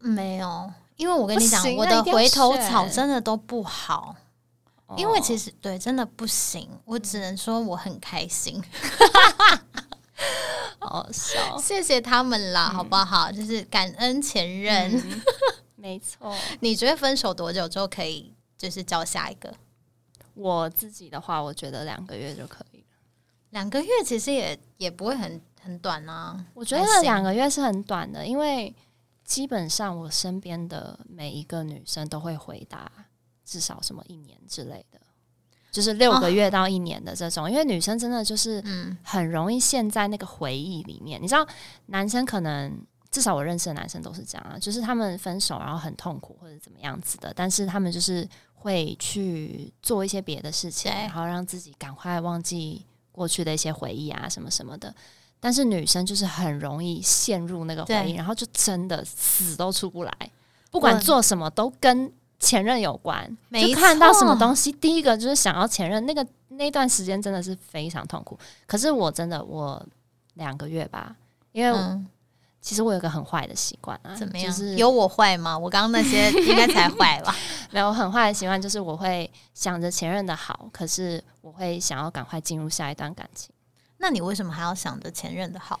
[0.00, 4.16] 没有，因为我跟你讲，我的回头草真的都不好。
[4.96, 6.68] 因为其实对，真的不行。
[6.84, 8.62] 我只能说我很开心。
[10.78, 13.32] 好笑，谢谢他们啦，好不好？
[13.32, 15.20] 就是感恩前任，
[15.74, 16.32] 没错。
[16.60, 19.52] 你觉得分手多久之后可以就是交下一个？
[20.36, 22.84] 我自己的话，我觉得两个月就可以了。
[23.50, 26.44] 两个月其实也也不会很很短啊。
[26.54, 28.74] 我觉得两个月是很短的，因为
[29.24, 32.90] 基本上我身边的每一个女生都会回答
[33.44, 35.00] 至少什么一年之类的。
[35.72, 38.64] 就是六个月到一年的这种，因为女生真的就是
[39.02, 41.20] 很容易陷在那个回忆里面。
[41.20, 41.46] 你知道，
[41.86, 48.26] 男生可能至少我认识的男生都是这样啊，就是他们分手然后很痛苦或者怎么样子的，但是他们就是
[48.66, 54.94] 会去做一些别的事情，然后让自己赶快忘记过去的一些回忆啊什么什么的。
[55.38, 60.12] 但是女生就是很容易陷入那个回忆，然后就真的死都出不来，
[60.70, 62.12] 不管做什么都跟。
[62.38, 66.04] 前任有关，就看到什么东西，第一个就是想要前任。
[66.04, 68.38] 那个那段时间真的是非常痛苦。
[68.66, 69.82] 可是我真的，我
[70.34, 71.16] 两个月吧，
[71.52, 71.70] 因为
[72.66, 74.50] 其实我有个很坏的习惯啊，怎么样？
[74.50, 75.56] 就是有我坏吗？
[75.56, 77.32] 我刚刚那些 应该才坏吧？
[77.70, 83.50] 没有很坏的习惯，就是我会想着前任的好，可是我会想要赶快进入下一段感情。
[83.98, 85.78] 那你为什么还要想着前任的好？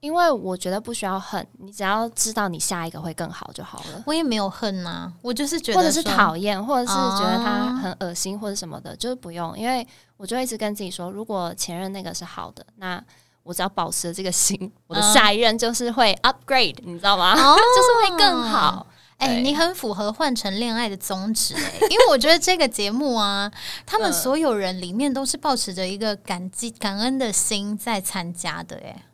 [0.00, 4.02] 因为我觉得不需要恨，你只要知道你下一个会更好就好了。
[4.04, 9.56] 我也没有恨呐，我就是觉得，或者是讨厌，或者是觉得他很恶心或者什么的，就是不用。
[9.56, 13.00] 因为我就一直跟自己说，如果前任那个是好的，那
[13.44, 17.32] 我只要保持这个心，我的下一任就是会 upgrade，你知道吗？
[17.36, 18.86] 就是会更好。
[19.18, 23.48] 哎，你很符合换成恋爱的宗旨欸，因为我觉得这个节目啊，
[23.86, 29.04] 他们所有人里面都是保持着一个感激、感恩的心在参加的哎。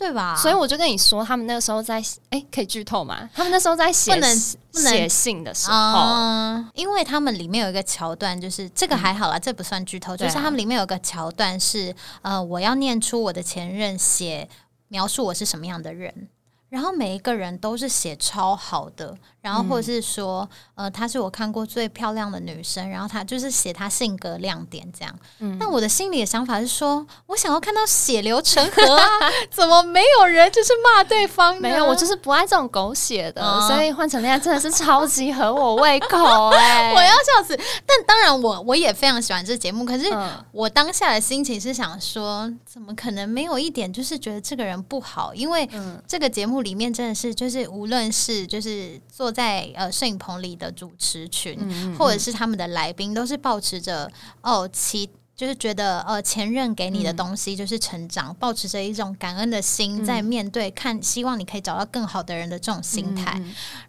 [0.00, 0.34] 对吧？
[0.34, 3.28] 所以我就跟你说，他们那个时候在哎，可以剧透吗？
[3.34, 4.34] 他们那时候在写不能
[4.72, 10.16] 写信的时候，因为他们里面有一个桥段，就是这个还好啦，这不算剧透。
[10.16, 14.48] 就是他们里面有个桥段是，呃，我要念出我的前任写
[14.88, 16.28] 描述我是什么样的人。
[16.70, 25.12] 然后每一个人都是写超好的，然后或者是说，呃，她是我看过最漂亮的女生，然后她就是写她性格亮点这样。
[25.40, 29.04] 嗯，那我的心里的想法是说，我想要看到血流成河啊！
[29.50, 31.56] 怎么没有人就是骂对方？
[31.60, 36.92] 没有，我就是不爱这种狗血的，所以换成那样真的是超级合我胃口哎！
[36.94, 37.58] 我要笑死。
[37.84, 40.06] 但当然，我我也非常喜欢这节目，可是
[40.52, 45.34] 我当下的心情是想说，怎么可能没有一点就是觉得这个人不好？
[45.34, 45.68] 因为
[46.06, 46.59] 这个节目。
[46.62, 51.58] 里面真的是，就是无论是就是坐在呃摄影棚里的主持群，
[51.96, 54.10] 或者是他们的来宾，都是保持着
[54.42, 63.40] 哦，其就是觉得呃前任给你的东西就是成长，保持着一种感恩的心在面对，看希望你可以找到更好的人的这种心态。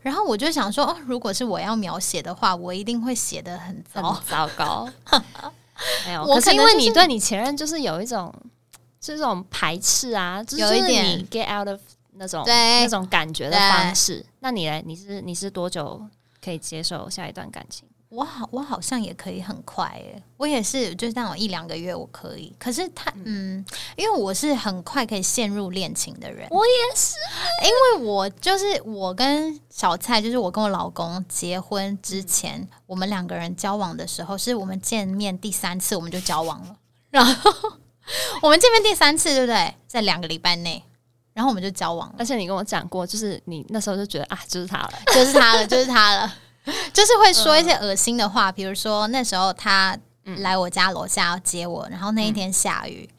[0.02, 4.88] 然后我就想说，哦，如果是我要描写的话，我一定会写的很糟糟糕。
[6.06, 8.34] 没有，可是因为你对你前任就是有一种
[9.02, 11.82] 这种排斥啊，有一点 get out of。
[12.14, 14.82] 那种那种感觉的方式，那你呢？
[14.86, 16.02] 你是你是多久
[16.44, 17.88] 可以接受下一段感情？
[18.10, 22.54] 我好，我好像也可以很快诶，我也是，就是那种一两个月我可以。
[22.60, 27.16] 可是他，嗯，因为我是很快可以陷入恋情的人，我也是，
[27.64, 27.70] 因
[28.02, 36.76] 为我就是我跟小蔡，就是我跟我老公结婚之前，我们两个人交往的时候，是我们见面第三次我们就交往了，
[37.12, 37.52] 然后
[38.44, 39.74] 我们见面第三次，对不对？
[39.88, 40.84] 在两个礼拜内。
[41.42, 46.32] 然后我们就交往了，而且你跟我讲过，就是你那时候就觉得啊， 就是他了，就是他了，就是他了，
[46.94, 49.98] 就是会说一些恶心的话，比如说那时候他
[50.38, 53.10] 来我家楼下要接我，然后那一天下雨，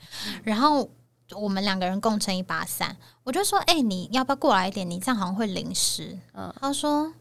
[0.45, 0.89] 然后
[1.35, 4.89] 我们两个人共撑一把伞，我就说，哎，你要不要过来一点？
[4.89, 6.17] 你这样好像会淋湿。
[6.35, 7.13] 嗯，他说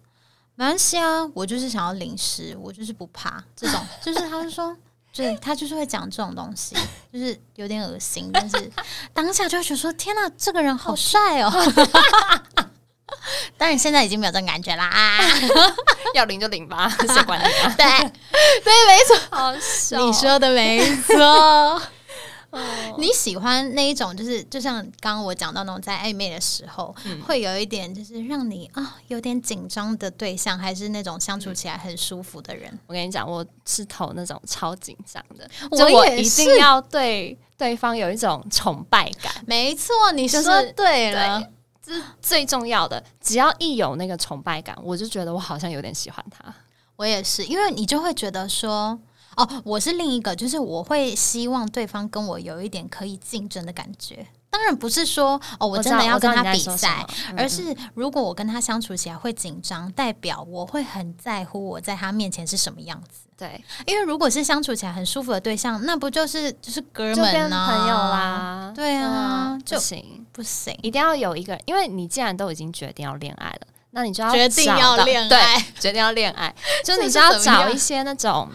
[0.53, 3.43] 没关系啊，我就是想要淋湿，我就是不怕。
[3.55, 4.77] 这种，就是他就说。
[5.13, 6.75] 对他就是会讲这种东西，
[7.11, 8.71] 就是有点恶心，但是
[9.13, 11.51] 当下就会觉得说：“天哪，这个人好帅哦！”
[13.57, 14.89] 当然现在已经没有这种感觉啦，
[16.15, 17.73] 要领就领吧，谁管你啊？
[17.77, 17.85] 对
[18.63, 21.81] 对，没错，好你说的没错。
[22.97, 26.93] 你喜欢那一种，就是就像刚刚我讲到那种在暧昧的时候，
[27.25, 32.77] 会有一点就是让你啊有点紧张的对象，还是那种相处起来很舒服的人？
[32.87, 39.33] 我跟你讲，我是投那种超紧张的，我一定要对对方有一种崇拜感。
[39.47, 40.41] 没错，你说
[40.75, 41.41] 对了，
[41.81, 43.01] 这是最重要的。
[43.21, 46.53] 只要一有那个崇拜感，我就觉得我好像有点喜欢他。
[46.97, 48.99] 我也是，因为你就会觉得说。
[49.37, 54.25] 哦，我是另一个，就是我会希望对方跟我有一点可以竞争的感觉。
[54.49, 57.05] 当然不是说哦，我真的要跟他比赛，
[57.37, 63.21] 而是如果我跟他相处起来会紧张，代表我会很在乎我在他面前是什么样子。
[63.37, 67.65] 对，因为如果是相处起来很舒服的对象，那不就是就是哥们呢？
[67.65, 76.53] 朋友啦，对啊，不行不行，一定要有一个人，因为你既然都已经决定要恋爱了，那你就要决定要恋爱，对决定要恋爱，
[76.83, 78.49] 就你就要找一些那种。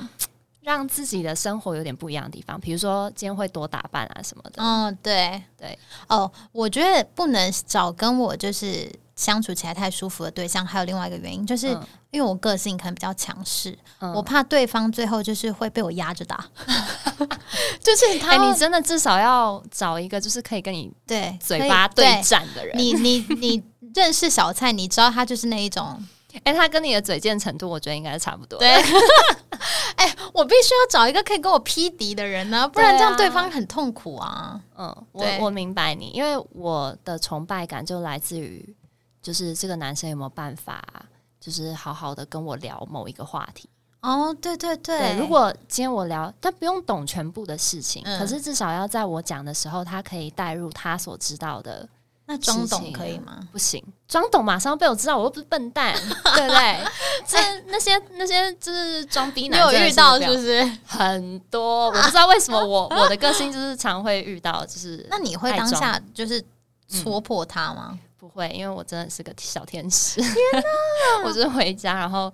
[0.67, 4.55] 让自己的生活有点不一样的地方，比如说今天会多打扮啊什么的。
[4.57, 5.79] 嗯，对对。
[6.09, 10.67] 哦，我觉得不能找跟我就是相处起来太舒服的对象。
[10.67, 11.69] 还有另外一个原因，就是
[12.11, 16.45] 因为我个性可能比较强势，我怕对方最后就是会被我压着打。
[17.81, 22.77] 就是他，你真的至少要找一个就是可以跟你对嘴巴对战的人。
[22.77, 23.63] 你你你
[23.95, 26.05] 认识小蔡，你知道他就是那一种。
[26.45, 28.59] 哎，他跟你的嘴贱程度，我觉得应该是差不多。
[28.59, 28.69] 对，
[29.97, 34.61] 哎，我必须要找一个可以跟我匹敌的人呢，不然这样对方很痛苦啊。
[34.77, 38.77] 嗯，我我明白你，因为我的崇拜感就来自于，
[39.23, 40.83] 就是这个男生有没有办法，
[41.41, 43.69] 就是好好的跟我聊某一个话题。
[44.03, 51.89] 哦，对对对，如果今天我聊，他不用懂全部的事情，可是至少要在我讲的时候，他可以带入他所知道的。
[52.29, 53.39] 那装懂可以吗？
[53.53, 55.95] 不行，装懂马上被我知道，我又不是笨蛋，
[56.35, 56.79] 对不对？
[57.27, 61.87] 这那些那些就是装逼男，有遇到是不是很多？
[61.87, 66.45] 我不知道为什么我 我的个性就是常会遇到，就是那你会当下就是
[66.89, 67.97] 戳破他吗？
[68.19, 70.21] 不会，因为我真的是个小天使。
[70.21, 71.25] 天哪！
[71.25, 72.33] 我就是回家，然后。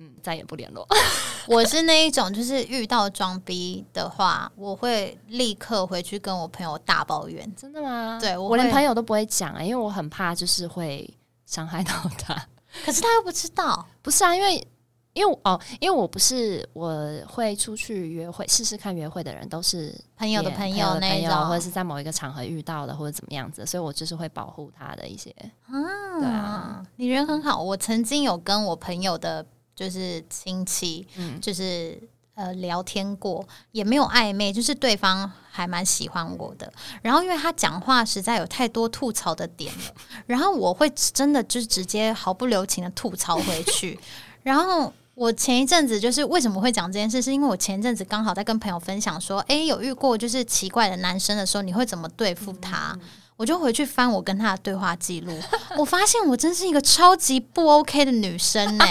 [0.00, 0.86] 嗯，再也不联络。
[1.48, 7.50] 我是那一种，就是遇到装逼的话，我会立刻回去跟我朋友大抱怨。
[7.56, 8.18] 真的吗？
[8.20, 11.08] 对我连朋友都不会讲啊，因为我很怕就是会
[11.46, 12.34] 伤害到他。
[12.84, 14.36] 可是他又不知道，不是啊？
[14.36, 14.68] 因为
[15.14, 16.94] 因为哦，因为我不是我
[17.26, 25.34] 会出去约会试试看约会的人，都是朋友的朋友那种，或者是在某一个场合遇到的，或者怎么样子，所以我就是会保护他的一些。
[25.66, 27.60] 啊，对啊，你人很好。
[27.60, 29.44] 我曾经有跟我朋友的。
[29.78, 31.96] 就是亲戚，嗯，就是
[32.34, 36.72] 呃聊天过，也没有暧昧，就是对方还蛮喜欢我的。
[37.00, 39.94] 然后因为他讲话实在有太多吐槽的点了，
[40.26, 43.96] 然后我会真的就是直接毫不留情的吐槽回去。
[44.42, 52.98] 然后我前一阵子就是为什么会讲这件事，是因为我前一阵子刚好在跟朋友分享说，哎，有遇过就是奇怪的男生的时候，你会怎么对付他？
[53.38, 55.32] 我就回去翻我跟他的对话记录，
[55.78, 58.84] 我发现我真是一个超级不 OK 的女生呢。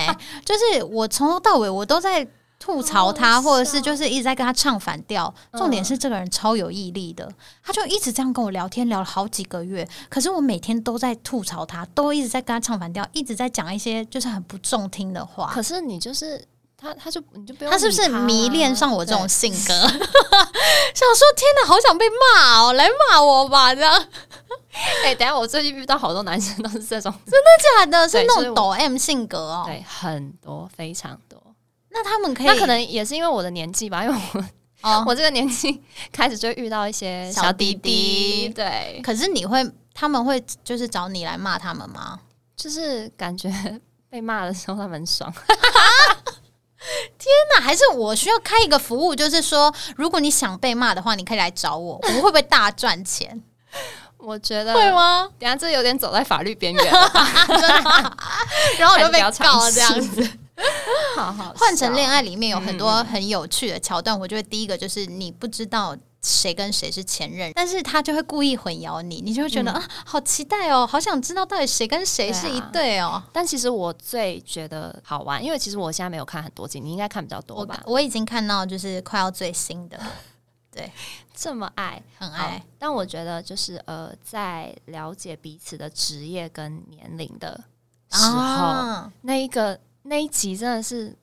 [0.46, 2.26] 就是我从头到尾我都在
[2.58, 5.32] 吐槽他，或者是就是一直在跟他唱反调。
[5.52, 7.30] 重点是这个人超有毅力的，
[7.62, 9.86] 他就一直这样跟我聊天，聊了好几个月。
[10.08, 15.52] 可是我每天都在吐槽他，都一直在跟他唱反调，一直在讲一些就是很不中听的话。
[15.54, 16.42] 可是你就是
[16.80, 19.74] 他，他就你就不用他是不是迷恋上我这种性格？
[20.94, 24.08] 想说天哪，好想被骂哦，来骂我吧，这样。
[25.04, 28.08] 哎，等下，我最近遇到好多男生都是这种，真的假的？
[28.08, 31.42] 是那种抖 M 性格哦，对，很多，非常多。
[31.90, 34.44] 那他们可以，那可能也是因为我的年纪吧，因为我
[34.88, 39.02] 哦，我这个年纪开始就遇到一些小弟弟，对。
[39.04, 42.20] 可是你会，他们会就是找你来骂他们吗？
[42.56, 43.52] 就是感觉
[44.12, 45.34] 被骂的时候他们爽。
[47.18, 47.62] 天哪！
[47.62, 53.42] 还是我需要开一个服务，就是说，如果你想被骂的话，你可以来找我， 我会不会大赚钱？
[54.18, 55.30] 我觉得会吗？
[55.40, 56.86] 等下这有点走在法律边缘，
[58.80, 60.28] 然后我就被告这样子。
[61.16, 64.20] 好好，换成恋爱里面有很多很有趣的桥段。
[64.20, 73.22] 我觉得第一个就是你不知道谁跟谁是前任，但是他就会故意混淆你，你就会觉得啊，好期待哦，好想知道到底谁跟谁是一对哦。
[73.32, 77.82] 但其实我最觉得好玩，因为其实我现在没有看很多集，你应该看比较多吧？
[77.86, 80.00] 我已经看到就是快要最新的。
[80.70, 80.92] 对，
[81.34, 82.64] 这么爱，很爱。
[82.78, 87.64] 但我觉得，就是呃，在了解彼此的职业跟年龄的
[88.12, 91.16] 时候，那一个那一集真的是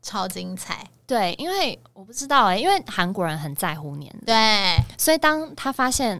[0.00, 0.88] 超精彩。
[1.12, 6.18] 对，因为我不知道哎，因为韩国人很在乎年龄，对，所以当他发现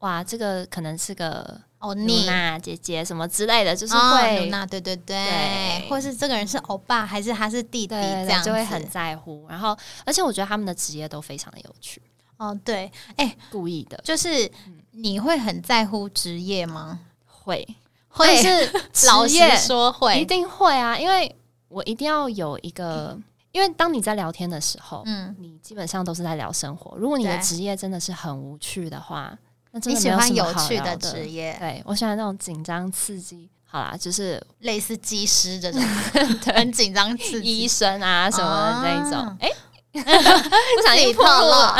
[0.00, 9.46] 哇，这个可能是个欧娜姐姐什么之类的，就是会娜，对对对，或是这个人是欧巴还是他是弟弟，这样就会很在乎。
[9.48, 9.74] 然后，
[10.04, 12.02] 而且我觉得他们的职业都非常的有趣。
[12.36, 14.50] 哦，对，哎，故意的，就是
[14.90, 17.00] 你会很在乎职业吗？
[17.24, 17.66] 会，
[18.08, 18.70] 会是
[19.08, 21.34] 老实说会，一定会啊，因为
[21.68, 23.18] 我一定要有一个，
[23.54, 26.96] 因为当你在聊天的时候，嗯，你基本上都是在聊生活。
[26.98, 29.32] 如果你的职业真的是很无趣的话，
[29.70, 31.56] 那真的喜欢有趣的职业。
[31.60, 33.48] 对我喜欢那种紧张刺激。
[33.64, 35.80] 好啦，就是类似技师这种，
[36.52, 39.48] 很紧张刺激，医生啊什么的那一种，哎。
[39.94, 41.76] 不想一破了。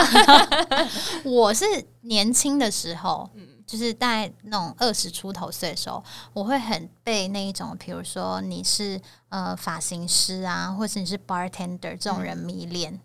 [1.27, 1.65] 我是
[2.03, 3.29] 年轻的时候，
[3.75, 6.03] 就是大概那种二十出头岁的时候，
[6.33, 9.01] 我会很被那一种，比如说你是
[9.31, 13.01] 呃发型师啊，或是你是 bartender 这种人迷恋。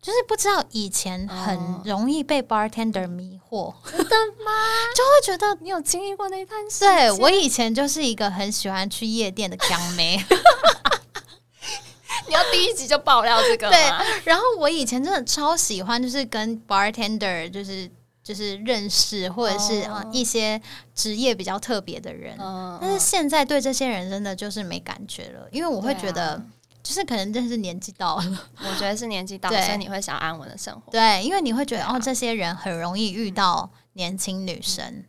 [0.00, 4.52] 就是不知道以前很容易被 bartender 迷惑，真的吗？
[4.94, 6.88] 就会觉得你有经历过那一段时间。
[6.88, 10.22] 对我以前就是一个很喜欢去夜店的江妹。
[12.28, 13.68] 你要第一集就爆料这个？
[13.70, 13.78] 对。
[14.24, 17.90] 然后我以前真的超喜欢，就是跟 bartender 就是
[18.24, 20.60] 就是认识，或者是一些
[20.96, 22.36] 职业比较特别的人。
[22.80, 26.44] 但是现在对这些人真的就是没感觉了，因为我会觉得。
[26.82, 30.92] 就是可能真是年纪到了，我觉得是年纪到，了，所以你会想安稳的生活。
[30.92, 35.02] 对，因为你会觉得哦，这些人很容易遇到年轻女生，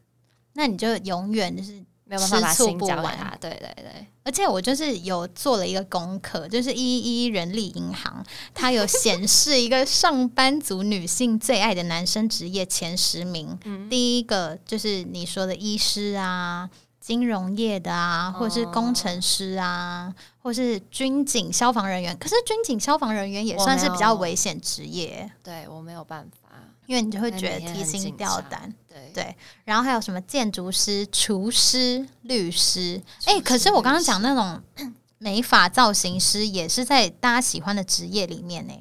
[0.53, 3.35] 那你就永远就是没有办法把心交给他。
[3.39, 8.23] 对对对，而且我就是有做了一个功课，就是一一人力银行，
[8.55, 13.57] 它有显示一个上班族女性最爱的男生职业前十名，
[13.89, 16.69] 第一个就是你说的医师啊。
[17.05, 22.17] 金融业的啊，或是工程师啊，或是军警消防人员。
[22.17, 25.29] 可是军警消防人员也算是比较危险职业。
[25.43, 26.44] 对我没有办法，
[26.85, 28.73] 因为你就会觉得提心吊胆。
[28.87, 33.01] 对对，然后还有什么建筑师、厨师、律师？
[33.25, 34.61] 哎，可是我刚刚讲那种
[35.17, 38.73] 美发造型师，也是在大家喜欢的职业里面呢。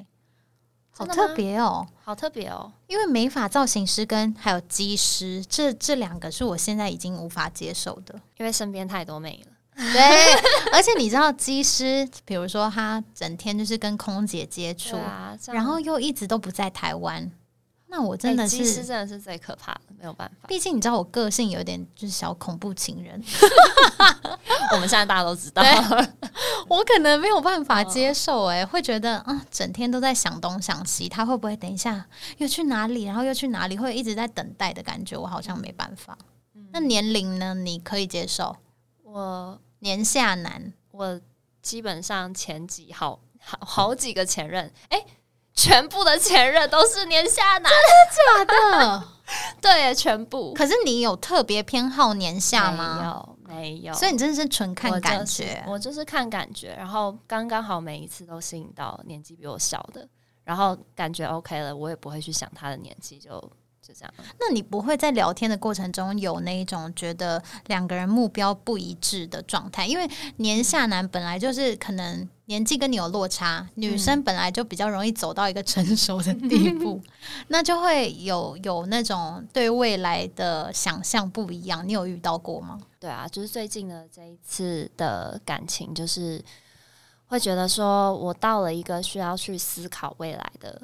[0.97, 2.71] 好特别哦，好特别哦！
[2.87, 9.51] 因为美发造型师跟还有机师，这这两个是我现在已经无法接受的，因为身边太多美了。
[9.91, 10.01] 对，
[10.71, 14.95] 而且你知道，机师，比如说他整天就是跟空姐接触，
[15.47, 17.29] 然后又一直都不在台湾。
[17.95, 20.49] 那我真的是，真的是最可怕的，没有办法。
[20.49, 23.23] 毕竟你知道，我个性有点就是小恐怖情人。
[24.73, 25.63] 我们现在大家都知道，
[26.67, 32.05] 我可能没有办法接受，哎，会觉得啊，整天都在想东想西，他会不会等一下
[32.37, 36.17] 又去哪里，然后又去哪里，会一直在等待的感觉，我好像没办法。
[36.73, 37.53] 那年龄呢？
[37.53, 38.57] 你可以接受？
[39.03, 41.21] 我年下男，我
[41.61, 45.01] 基本上前几好好好几个前任，哎。
[45.55, 49.03] 全部的前任都是年下男，真的假的？
[49.59, 50.53] 对，全部。
[50.53, 53.35] 可是你有特别偏好年下吗？
[53.47, 53.93] 没有，没有。
[53.93, 55.63] 所以你真的是纯看感觉。
[55.65, 60.07] 我就是看感觉，然后刚刚好每一次都吸引到年纪比我小的，
[60.43, 63.31] 然后感觉 OK 了，我也不会去想他的年纪，就
[63.81, 64.13] 就这样。
[64.39, 69.87] 那你不会在聊天的过程中有那一种觉得两个人目标不一致的状态？
[69.87, 72.27] 因为年下男本来就是可能。
[72.47, 77.01] 年纪跟你有落差，女生本来就比较容易走到一个成熟的地步，
[77.49, 81.87] 那就会有有那种对未来的想象不一样。
[81.87, 82.79] 你有遇到过吗？
[82.99, 86.39] 对啊，就是最近的这一次的感情，就是
[87.25, 90.79] 会觉得说我到了一个需要去思考未来的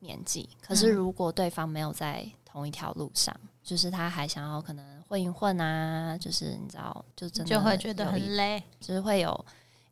[0.00, 9.46] 年纪，可是如果对方没有在同一条路上，就是他还想要可能混一混啊，就是你知道，就真的就会觉得很累，就是会有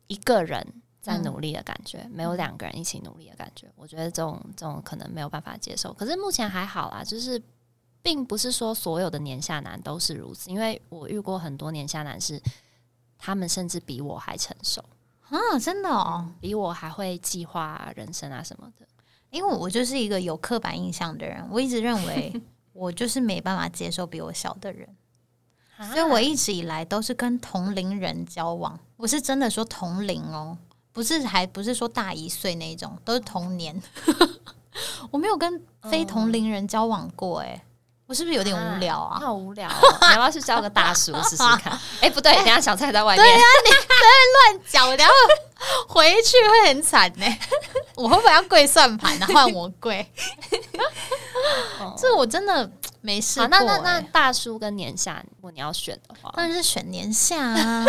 [0.05, 0.63] 一个人。
[1.05, 5.93] 在努力的感觉，没有两个人一起努力的感觉，我觉得这种这种可能没有办法接受。
[5.93, 7.39] 可是目前还好啦，就是
[8.01, 12.41] 并不是说所有的年下男都是如此，因为我遇过很多年下男是，
[13.19, 14.83] 他们甚至比我还成熟
[15.29, 18.87] 啊，真的哦，比我还会计划人生啊什么的。
[19.29, 22.41] 因为我就是一个有刻板印象的人，我一直认为
[22.73, 24.89] 我就是没办法接受比我小的人，
[25.93, 28.79] 所以我一直以来都是跟同龄人交往。
[28.97, 30.57] 我是真的说同龄哦。
[30.95, 33.79] 不是，还不是说大一岁那一种，都是同年。
[35.11, 37.61] 我没有跟非同龄人交往过，哎，
[38.07, 39.19] 我是不是有点无聊啊？
[39.19, 41.77] 好无聊，你要不要去交个大叔试试看？
[41.99, 43.25] 哎，不对，等下小蔡在外面。
[43.25, 43.77] 对啊，你在
[44.55, 45.11] 乱讲，我等下
[45.89, 47.25] 回去会很惨呢。
[47.95, 49.27] 我会不会要跪算盘呢？
[49.27, 50.09] 换我跪？
[51.97, 52.71] 这我真的
[53.01, 53.47] 没试过。
[53.49, 57.85] 那那那大叔跟年下，如果你要选的话，当然是选年下啊。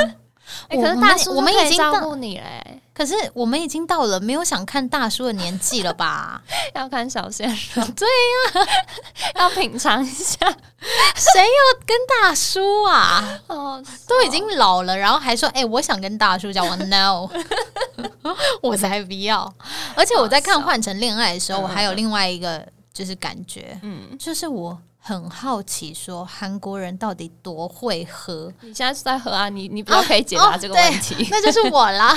[0.71, 2.83] 可是大叔，我们已经照顾你嘞。
[2.95, 6.41] 可是我们已经到了没有想看大叔的年纪了吧？
[6.75, 8.67] 要看小鲜肉， 对呀，
[9.37, 10.37] 要品尝一下。
[10.39, 13.39] 谁要跟大叔啊？
[13.49, 17.29] 哦，都已经老了，然后还说：“哎，我想跟大叔交往。” No，
[18.63, 19.53] 我才不要。
[19.95, 24.79] 而且我在看《换成恋爱》的时候，我还有另外一个就是感觉，嗯，就是我。
[25.07, 28.53] 很好奇，说韩国人到底多会喝？
[28.63, 29.49] 你现在是在喝啊？
[29.49, 32.13] 你你不要可以解答这个问题，那就是我啦。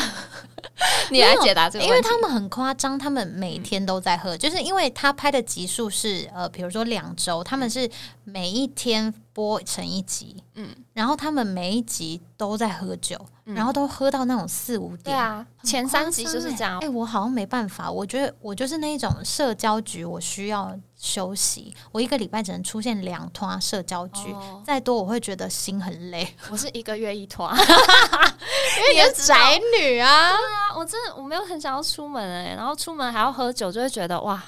[1.11, 7.89] 你来解答这个，因为他们很夸张，他们每天都在喝，就是因为他拍的集数是呃，比如说两周，他们是
[8.23, 16.79] 每一天播成一集，嗯，然后他们每一集都在喝酒，然后都喝到那种四五点，对啊，前三集就是这样。
[16.79, 24.35] 哎，我好像没办法，我觉得我就是那种社交局，我需要休息，我一个礼拜只能出现两团社交局，
[24.65, 26.35] 再多我会觉得心很累。
[26.51, 27.57] 我是一个月一团。
[27.57, 30.31] 因为你是宅女啊！
[30.49, 34.41] 对啊，我真的我没有很想要出门哎，然后出门还要喝酒，就会觉得哇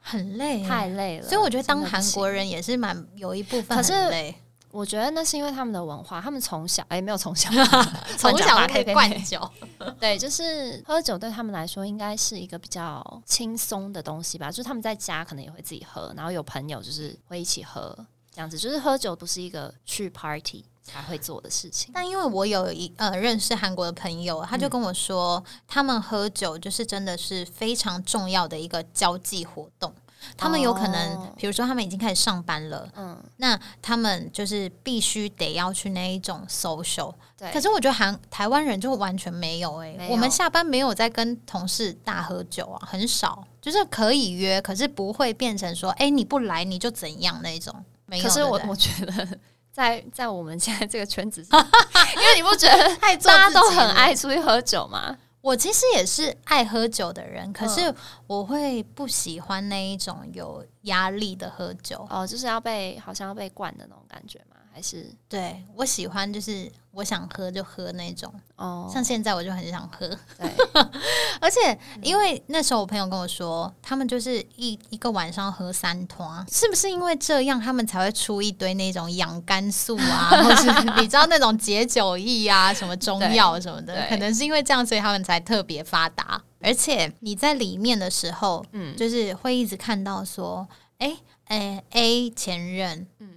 [0.00, 1.28] 很累，太累了。
[1.28, 4.34] 所以我觉得当韩国人也是蛮有一部分很累。
[4.72, 7.48] 我觉得那是因为他们的文化，他们从小哎没有从小
[8.18, 9.40] 从小可以灌酒，
[10.00, 14.50] 对，就是喝酒对他们来说应该是一个比较轻松的东西吧。
[14.50, 17.96] 就是他们在家可能也会自己喝，然后有朋友就是会一起喝
[18.32, 18.58] 这样子。
[18.58, 20.64] 就是喝酒不是一个去 party。
[20.84, 29.92] 才会做的事情，但因为我有一呃认识韩国的朋友，他就跟我说，他们喝酒就是真的是非常重要的一个交际活动。
[30.38, 37.12] 他们有可能，比如说他们已经开始上班了，嗯，那他们就是必须得要去那一种 social。
[37.36, 47.84] 对，可是我觉得韩台湾人就完全没有哎，我们下班没有在跟同事大喝酒啊，很少，就是可以约，可是不会变成说，哎，你不来你就怎样那种。
[48.06, 49.38] 没有，可是我我觉得。
[49.74, 55.18] 在在我们现在这个圈子，因为你不觉得 大家都很爱出去喝酒吗？
[55.40, 57.92] 我其实也是爱喝酒的人，可是
[58.28, 64.53] 我会不喜欢那一种有压力的喝酒哦，就是要被好像要被灌的那种感觉吗？
[64.74, 65.06] 还是？
[65.28, 66.70] 对我喜欢就是。
[66.96, 70.08] 我想喝就喝那种，哦，像现在我就很想喝，
[70.38, 70.48] 对，
[71.42, 80.66] 而且因为那时候我朋友跟我说，他们就是一一个晚上喝三团，是不是因为这样他们才会出一堆那种养肝素啊， 或是
[81.00, 86.40] 你知道那种解酒液啊，什么中药什么的，可能是因为这样，所以他们才特别发达。
[86.60, 90.64] 而且你在里面的时候，嗯，就是会一直看到说，
[90.98, 91.16] 哎
[91.46, 93.30] 哎，A 前任，嗯，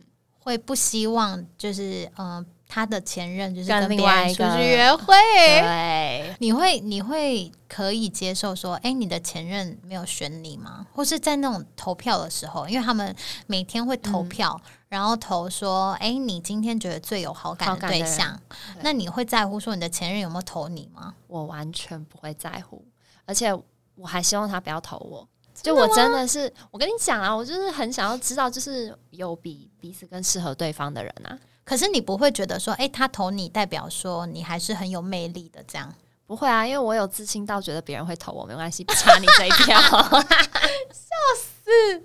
[0.47, 2.45] 会不希望就是嗯。
[2.69, 5.15] 他的前任就是跟别人出去约会，
[5.61, 10.85] 对，你会你会可以接受说，哎，你的前任没有选你吗？
[10.93, 18.37] 或是在那种投票的时候，因为他们每天会投票，然后投说，哎，你今天觉得最有好感的对象，
[18.81, 21.13] 那你会在乎说你的前任有没有投你吗？
[21.27, 22.83] 我完全不会在乎，
[23.25, 23.57] 而且
[23.95, 25.25] 我还希望他不要投我。
[25.61, 31.37] 就我真的是，我跟你讲啊，我就是很想要知道，就是有比彼此更适合对方的人啊。
[31.63, 35.93] 可是你不会觉得说，哎，他投你，代表说你还是很有魅力的，这样
[36.25, 36.65] 不会啊？
[36.65, 42.03] 因为我有自信到觉得别人会投我，没关系，不差你这一票， 笑死！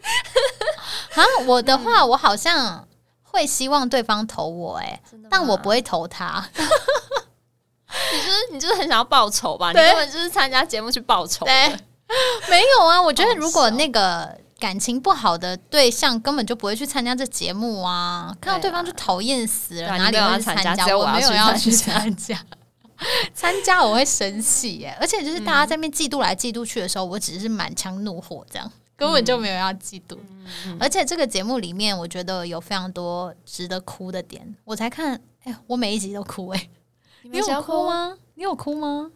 [1.14, 2.88] 啊，我的话，我好像
[3.22, 5.00] 会希望对方投我，哎，
[5.30, 6.48] 但我不会投他。
[6.56, 9.68] 你就是你就是很想要报仇吧？
[9.68, 11.46] 你根本就是参加节目去报仇。
[12.50, 14.40] 没有啊，我觉得如果那个。
[14.62, 18.32] 感情不好的对象根本就不会去参加这节目啊！
[18.40, 20.96] 看到对方就讨厌死了，哪里要去参加？
[20.96, 22.40] 我没有要去参加，
[23.34, 24.96] 参加我会生气耶！
[25.00, 30.16] 而且就是大家在那边嫉妒来嫉妒去的时候，我只是满腔怒火，这样根本就没有要嫉妒。
[30.78, 36.68] 而且这个节目里面，我觉得有非常多值得哭的点，我才看，哎，我每一集都哭哎！
[37.22, 38.16] 你有哭吗？
[38.36, 39.10] 你有哭吗？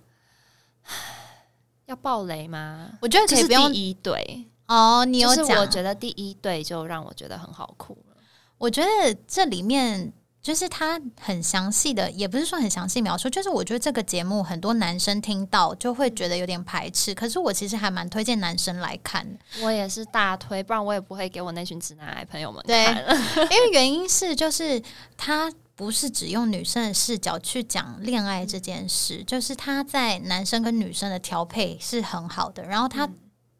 [1.86, 2.90] 要爆雷吗？
[3.00, 4.46] 我觉得可以不用一对。
[4.66, 8.16] 哦，你有讲，我觉得第一对就让我觉得很好哭了。
[8.58, 10.12] 我觉得这里面
[10.42, 17.14] 就是他很详细的，也不是说很详细描述，就是我觉得这个节目很多男生听到就会觉得有点排斥。
[17.14, 19.24] 可是我其实还蛮推荐男生来看，
[19.62, 23.04] 我也是大推，不然我也不会给我那群直男癌朋友们看。
[23.52, 24.82] 因为原因是就是
[25.16, 33.08] 他不是只用女生的视角去讲恋爱这件事，就是他在男生跟女生的调配是很好的，然后他。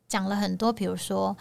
[0.09, 1.37] 讲了很多，比如说，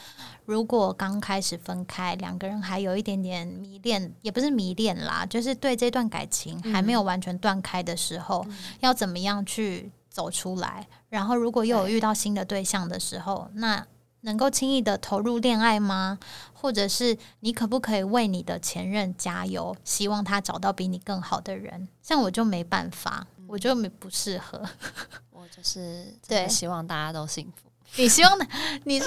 [0.46, 8.44] 如果刚开始分开，两个人还有一点点迷恋，也不是迷恋啦，就是对这段感情还没有完全断开的时候，
[8.80, 10.88] 要怎么样去走出来？
[11.10, 13.86] 然后，如果又有遇到新的对象的时候，那
[14.26, 16.18] 能够轻易的投入恋爱吗？
[16.52, 21.88] 或者是你可不可以为你的前任加油，希望他找到比你更好的人？
[22.02, 24.60] 像我就没办法，我就没不适合。
[25.32, 27.70] 我就是对，希望大家都幸福。
[27.98, 28.46] 你希望的，
[28.86, 29.06] 你是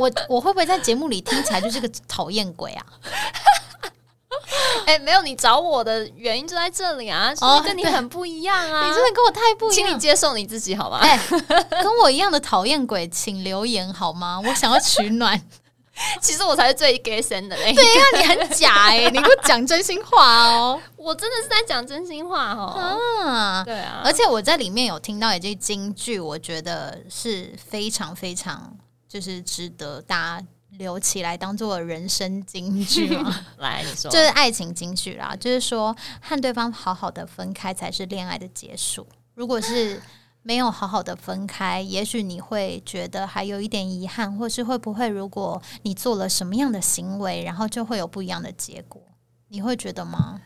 [0.00, 2.84] 我，我会不会在节目里听起来就是个讨厌鬼啊？
[4.86, 10.98] 哎，没有，你找我的原因就在这里啊，哦，跟你很不一样啊，你真的跟我太不一样，请你接受你自己好吗？
[11.02, 11.18] 哎，
[11.82, 14.40] 跟我一样的讨厌鬼，请留言好吗？
[14.44, 15.40] 我想要取暖。
[16.22, 17.70] 其实我才是最 gay 森的嘞。
[17.74, 20.80] 对呀，你很假哎，你给我讲真心话哦。
[20.96, 22.64] 我真的是在讲真心话哦。
[23.22, 24.00] 啊，对啊。
[24.02, 28.74] 而且我在里面有听到一句京剧，我觉得是非常非常
[29.06, 30.46] 就是值得大家
[30.78, 33.34] 留起来当做人生金句吗。
[33.58, 39.06] 来，你说，就是爱情金句啦，就是说和对方好好的分开才是恋爱的结束。
[39.34, 40.02] 如果是
[40.42, 49.00] 没有好好的分开，也许你会觉得还有一点遗憾，或是会不会如果你做了什么样的行为，然后就会有不一样的结果？
[49.48, 50.40] 你会觉得吗？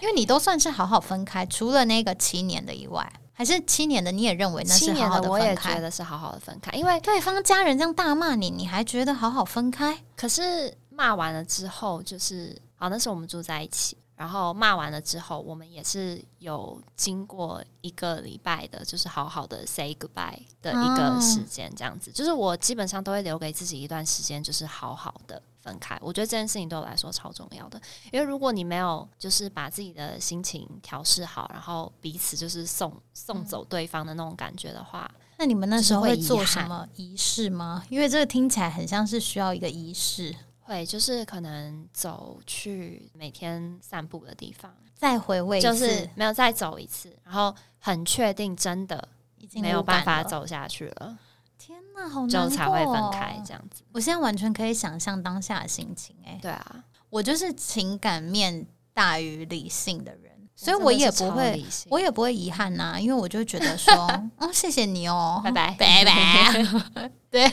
[0.00, 5.74] 因为你都算是好好分开，除了那个七年的以外，还是七年的你也认为那是好好的分开？
[5.74, 9.96] 觉得是好好的分开，因为对方家人这样大骂你，你还觉得好好分开？
[10.16, 13.96] 可是骂完了之后，就是好，那时候我们住在一起。
[14.16, 22.10] 然后骂完了之后，我们也是有经过一个礼拜的，就是好好的 say goodbye 的一个时间，这样子。
[22.10, 25.98] 就是我基本上都会留给自己一段时间，就是好好的分开。
[26.00, 37.84] 我觉得这件事情对我来说超重要的，因为如果你没有就是把自己的心情调试好，然后彼此就是送送走对方的那种感觉的话，那你们那时候会做什么仪式吗？
[37.90, 40.34] 因为这个听起来很像是需要一个仪式。
[40.60, 49.08] 会，就是可能走去每天散步的地方，再回味，就是没有再走一次，然后很确定真的
[49.38, 51.16] 已经没有办法走下去了。
[51.58, 53.82] 天哪，好难过，才会分开这样子。
[53.92, 56.14] 我现在完全可以想象当下的心情。
[56.24, 63.94] 哎，对啊，我就是情感面大于理性的人，所以我也不会，我也不会遗憾呐，因为我就觉得说，
[64.38, 67.52] 哦，谢谢你哦，拜拜， 拜拜， 对。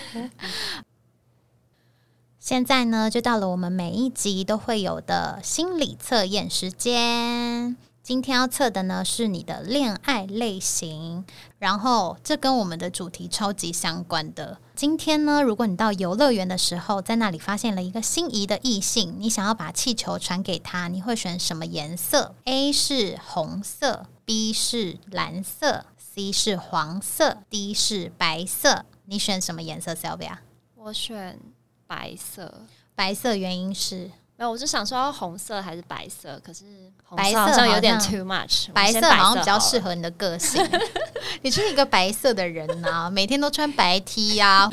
[2.39, 7.75] 现在呢，就到了我们每一集都会有的心理测验时间。
[8.05, 11.25] 今天要测的呢是你的恋爱类型，
[11.57, 14.59] 然后这跟我们的主题超级相关的。
[14.75, 28.85] 今天呢，如果你到游乐园的时候，在那里发现了一个心仪的异性，你想要把气球传给他，你会选什么颜色？A 是红色，B 是蓝色，C 是黄色，D 是白色。
[29.05, 30.37] 你选什么颜色，Sylvia？
[30.75, 31.39] 我选。
[31.87, 36.65] 白色，白色原因是没有，我就想说红色还是白色，可是
[37.15, 40.61] 白色好像有点 too much，白色好像比较适合你的个性。
[41.41, 44.69] 你是一个白色的人呐，每天都穿白 T 呀，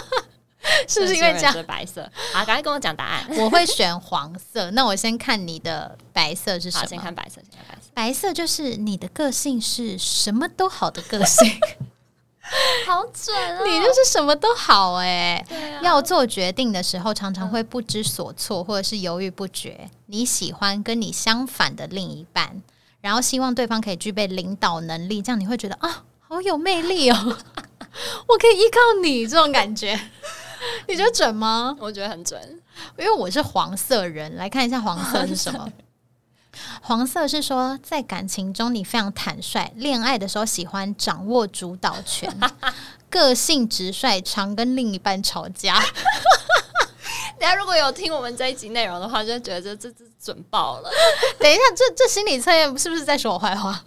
[0.88, 1.64] 是不是因为这样？
[1.66, 3.26] 白色，好，赶快跟我讲答案。
[3.38, 6.86] 我会选黄色，那我先看你的白色是什么？
[6.86, 7.90] 先看白色，先看白色。
[7.92, 11.46] 白色就是你的个性是什么都好的个性。
[12.86, 13.64] 好准啊！
[13.64, 15.44] 你就是什么都好哎，
[15.82, 19.88] 要做决定的时候常常会不知所措，或者是犹豫不决。
[20.06, 22.62] 你喜欢跟你相反的另一半，
[23.00, 27.16] 然后希望对方可以具备领导能力，这样你会觉得啊，好有魅力哦，
[28.28, 29.98] 我可以依靠你这种感觉。
[30.86, 31.74] 你觉得准吗？
[31.78, 32.40] 我觉得很准，
[32.98, 35.66] 因为我是黄色人，来看一下黄色是什么。
[36.82, 42.34] 黄色是说，在感情中你非常坦率，恋爱的时候喜欢掌握主导权，
[43.10, 45.82] 个性直率，常跟另一半吵架。
[47.40, 50.90] 大家如果有听我们这一集内容的话，就觉得这这准爆了。
[51.38, 53.82] 等一下，这这心理测验是不是在说我坏话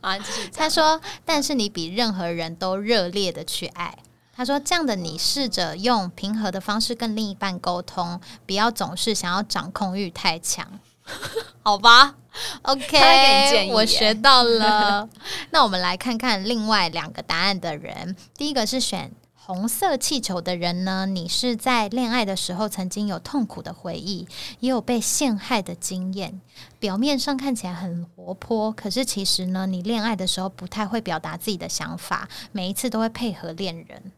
[0.00, 0.18] 啊？
[0.54, 3.96] 他说，但是你比任何人都热烈的去爱。
[4.34, 10.80] 他说，这样的你试着用平和的方式跟另一半沟通，不要总是想要掌控欲太强。
[11.62, 12.14] 好吧
[12.62, 15.08] ，OK，我学到了。
[15.50, 18.16] 那我们来看看另外两个答案的人。
[18.36, 24.26] 第一个是选红色气球的人呢，你是在恋爱的时候曾经有痛苦的回忆，
[24.60, 26.40] 也有被陷害的经验。
[26.78, 34.12] 表面上看起来很活泼，可是其实呢，你恋爱的时候不太会表达自己的想法，每一次都会配合恋人。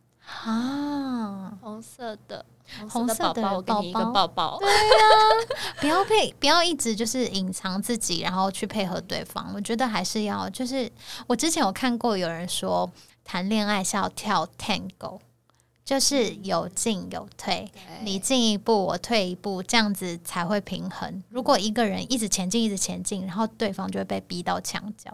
[0.44, 2.44] 啊，红色的。
[2.88, 4.76] 红色的宝宝，对呀，
[5.78, 9.52] 不要配，不要一直就是隐藏自己，然后去配合对方。
[9.54, 10.90] 我觉得还是要，就是
[11.26, 12.90] 我之前有看过有人说，
[13.24, 15.18] 谈恋爱是要跳 tango，
[15.84, 17.70] 就是有进有退，
[18.04, 21.22] 你进一步，我退一步，这样子才会平衡。
[21.28, 25.10] 如果一个人一直前进，一直前进，然后对方就会被逼到墙角，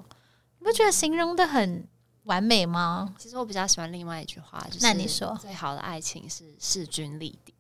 [0.60, 1.88] 你不觉得形容的很？
[2.28, 3.12] 完美吗？
[3.18, 7.52] 其实我比较喜欢另外一句话，就是那你说最好的爱情是势均力敌，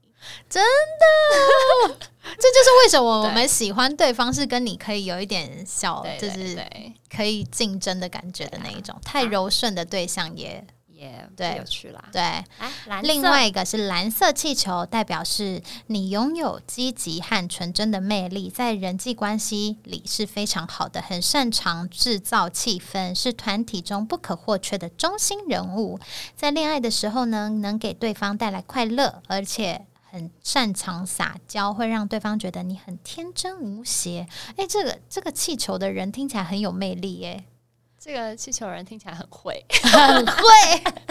[0.48, 6.64] 真的， 这就是为什么我们喜欢对方是跟你可以有一点小，就是
[7.14, 10.64] 可以竞争的感觉的那一种，太柔顺的对象也。
[10.98, 12.04] 也对，有趣啦。
[12.12, 12.44] 对，
[13.02, 26.00] 另外一个是蓝色气球，代表是你拥有积极和纯真的魅力，在人际关系里是非常好的，很擅长制造气氛，是团体中不可或缺的中心人物。
[26.34, 29.86] 在恋爱的时候呢，能给对方带来快乐，而且。
[30.10, 34.26] 很很擅长撒娇，会让对方觉得你很天真无邪。
[34.56, 37.44] 哎，这个这个气球的人听起来很有魅力，哎，
[38.08, 40.42] 这个气球人听起来很会， 很会，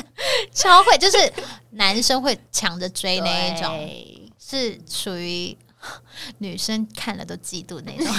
[0.51, 1.31] 超会，就是
[1.69, 3.87] 男生会抢着追那一种，
[4.39, 5.55] 是属于
[6.39, 8.11] 女生看了都嫉妒那种。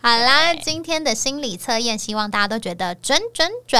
[0.00, 3.78] 好啦，今天的心理测验，希望大家都觉得准准准。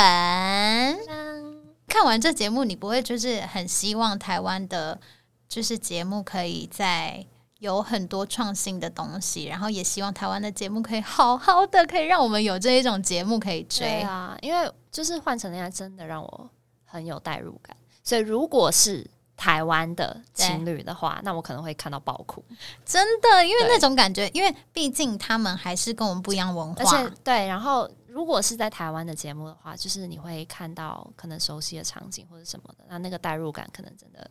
[1.89, 5.01] 看完这节目，你不会就是很希望台湾的，
[5.49, 7.25] 就是节目可以在
[7.65, 14.37] 有很多创新的东西，然后也希望台湾的节目可以好好的，可以让我们有这一种节目可以追啊。
[14.43, 16.51] 因为就是换成人家，真的让我
[16.85, 19.11] 很有代入感，所以如果是。
[19.37, 22.43] 台湾的情侣的话，那我可能会看到爆哭，
[22.87, 27.49] 真的，因为那种感觉，因为毕竟他们还是跟我们不一样文化，而且对。
[27.49, 34.31] 然后，如果是在台湾的节目的话，就是你会看到可能熟悉的场景或者什么的，那那个代入感可能真的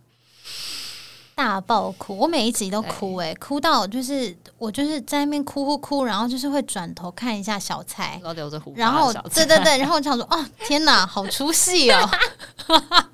[1.44, 2.18] 大爆哭。
[2.18, 12.10] 我每一集都哭，哎，哭到就是我就是在那边哭哭哭，然后就是会转头看一下小蔡，然后留着胡，然后对对对，然后我想说，哦，天哪，好出戏哦。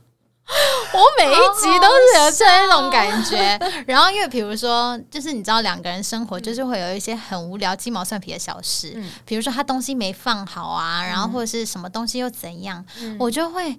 [0.92, 12.84] 我每一集都是有这种感觉， 然后因为比如说，就是你知道两个人生活就是会有一些很无聊、鸡毛蒜皮的小事，比如说他东西没放好啊，然后或者是什么东西又怎样，
[13.20, 13.78] 我就会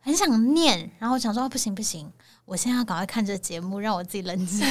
[0.00, 2.10] 很想念，然后想说不行不行，
[2.52, 4.62] 我现在要赶快看这个节目，让我自己冷静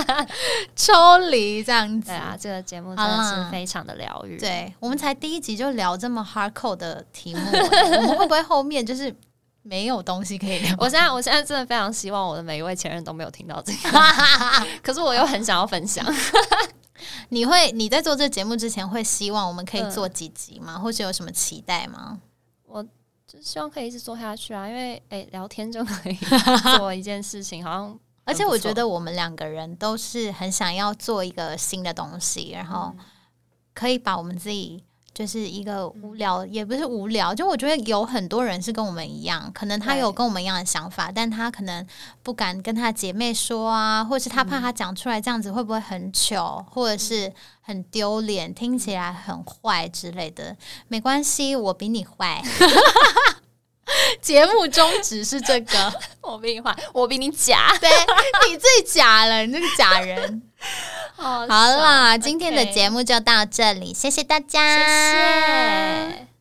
[0.76, 0.92] 抽
[1.30, 2.08] 离这样子。
[2.08, 4.36] 对啊，这个节目真的是非常的疗愈。
[4.38, 7.40] 对我们才第一集就聊这么 hardcore 的题目，
[7.96, 9.14] 我们会不会后面就是？
[9.66, 10.74] 没有东西可以聊。
[10.78, 13.98] 我现在，我现在真的非常希望我的每一位前任都没有听到这个，
[14.82, 16.04] 可是我又很想要分享。
[17.30, 20.78] 你会你在做这节目之前，会希望我们可以做几集吗？
[20.78, 22.18] 或者有什么期待吗？
[22.66, 22.84] 我
[23.34, 26.16] 就希望可以一直做下去啊，因为哎，聊天就可以
[26.78, 32.94] 做一件事情，好像而且我觉得我们两个人都是很想要做一个新的东西，然后
[33.74, 34.84] 可以把我们自己。
[35.14, 41.86] 就是一个无聊，也不是无聊，就我觉得有很多人是跟我们一样，可能他有跟我们一样的想法，但他可能
[42.22, 50.56] 不敢跟他姐妹说啊，或是他怕他讲出来这样子会不会很糗，或者是很丢脸，听起来很坏之类的。
[50.88, 52.42] 没关系，我比你坏。
[54.20, 55.92] 节目宗旨是这个，
[56.22, 57.90] 我比你坏，我比你假， 对
[58.48, 60.42] 你最假了，你这个假人。
[61.16, 64.84] 好啦，今天的节目就到这里，谢谢大家，谢
[66.18, 66.33] 谢。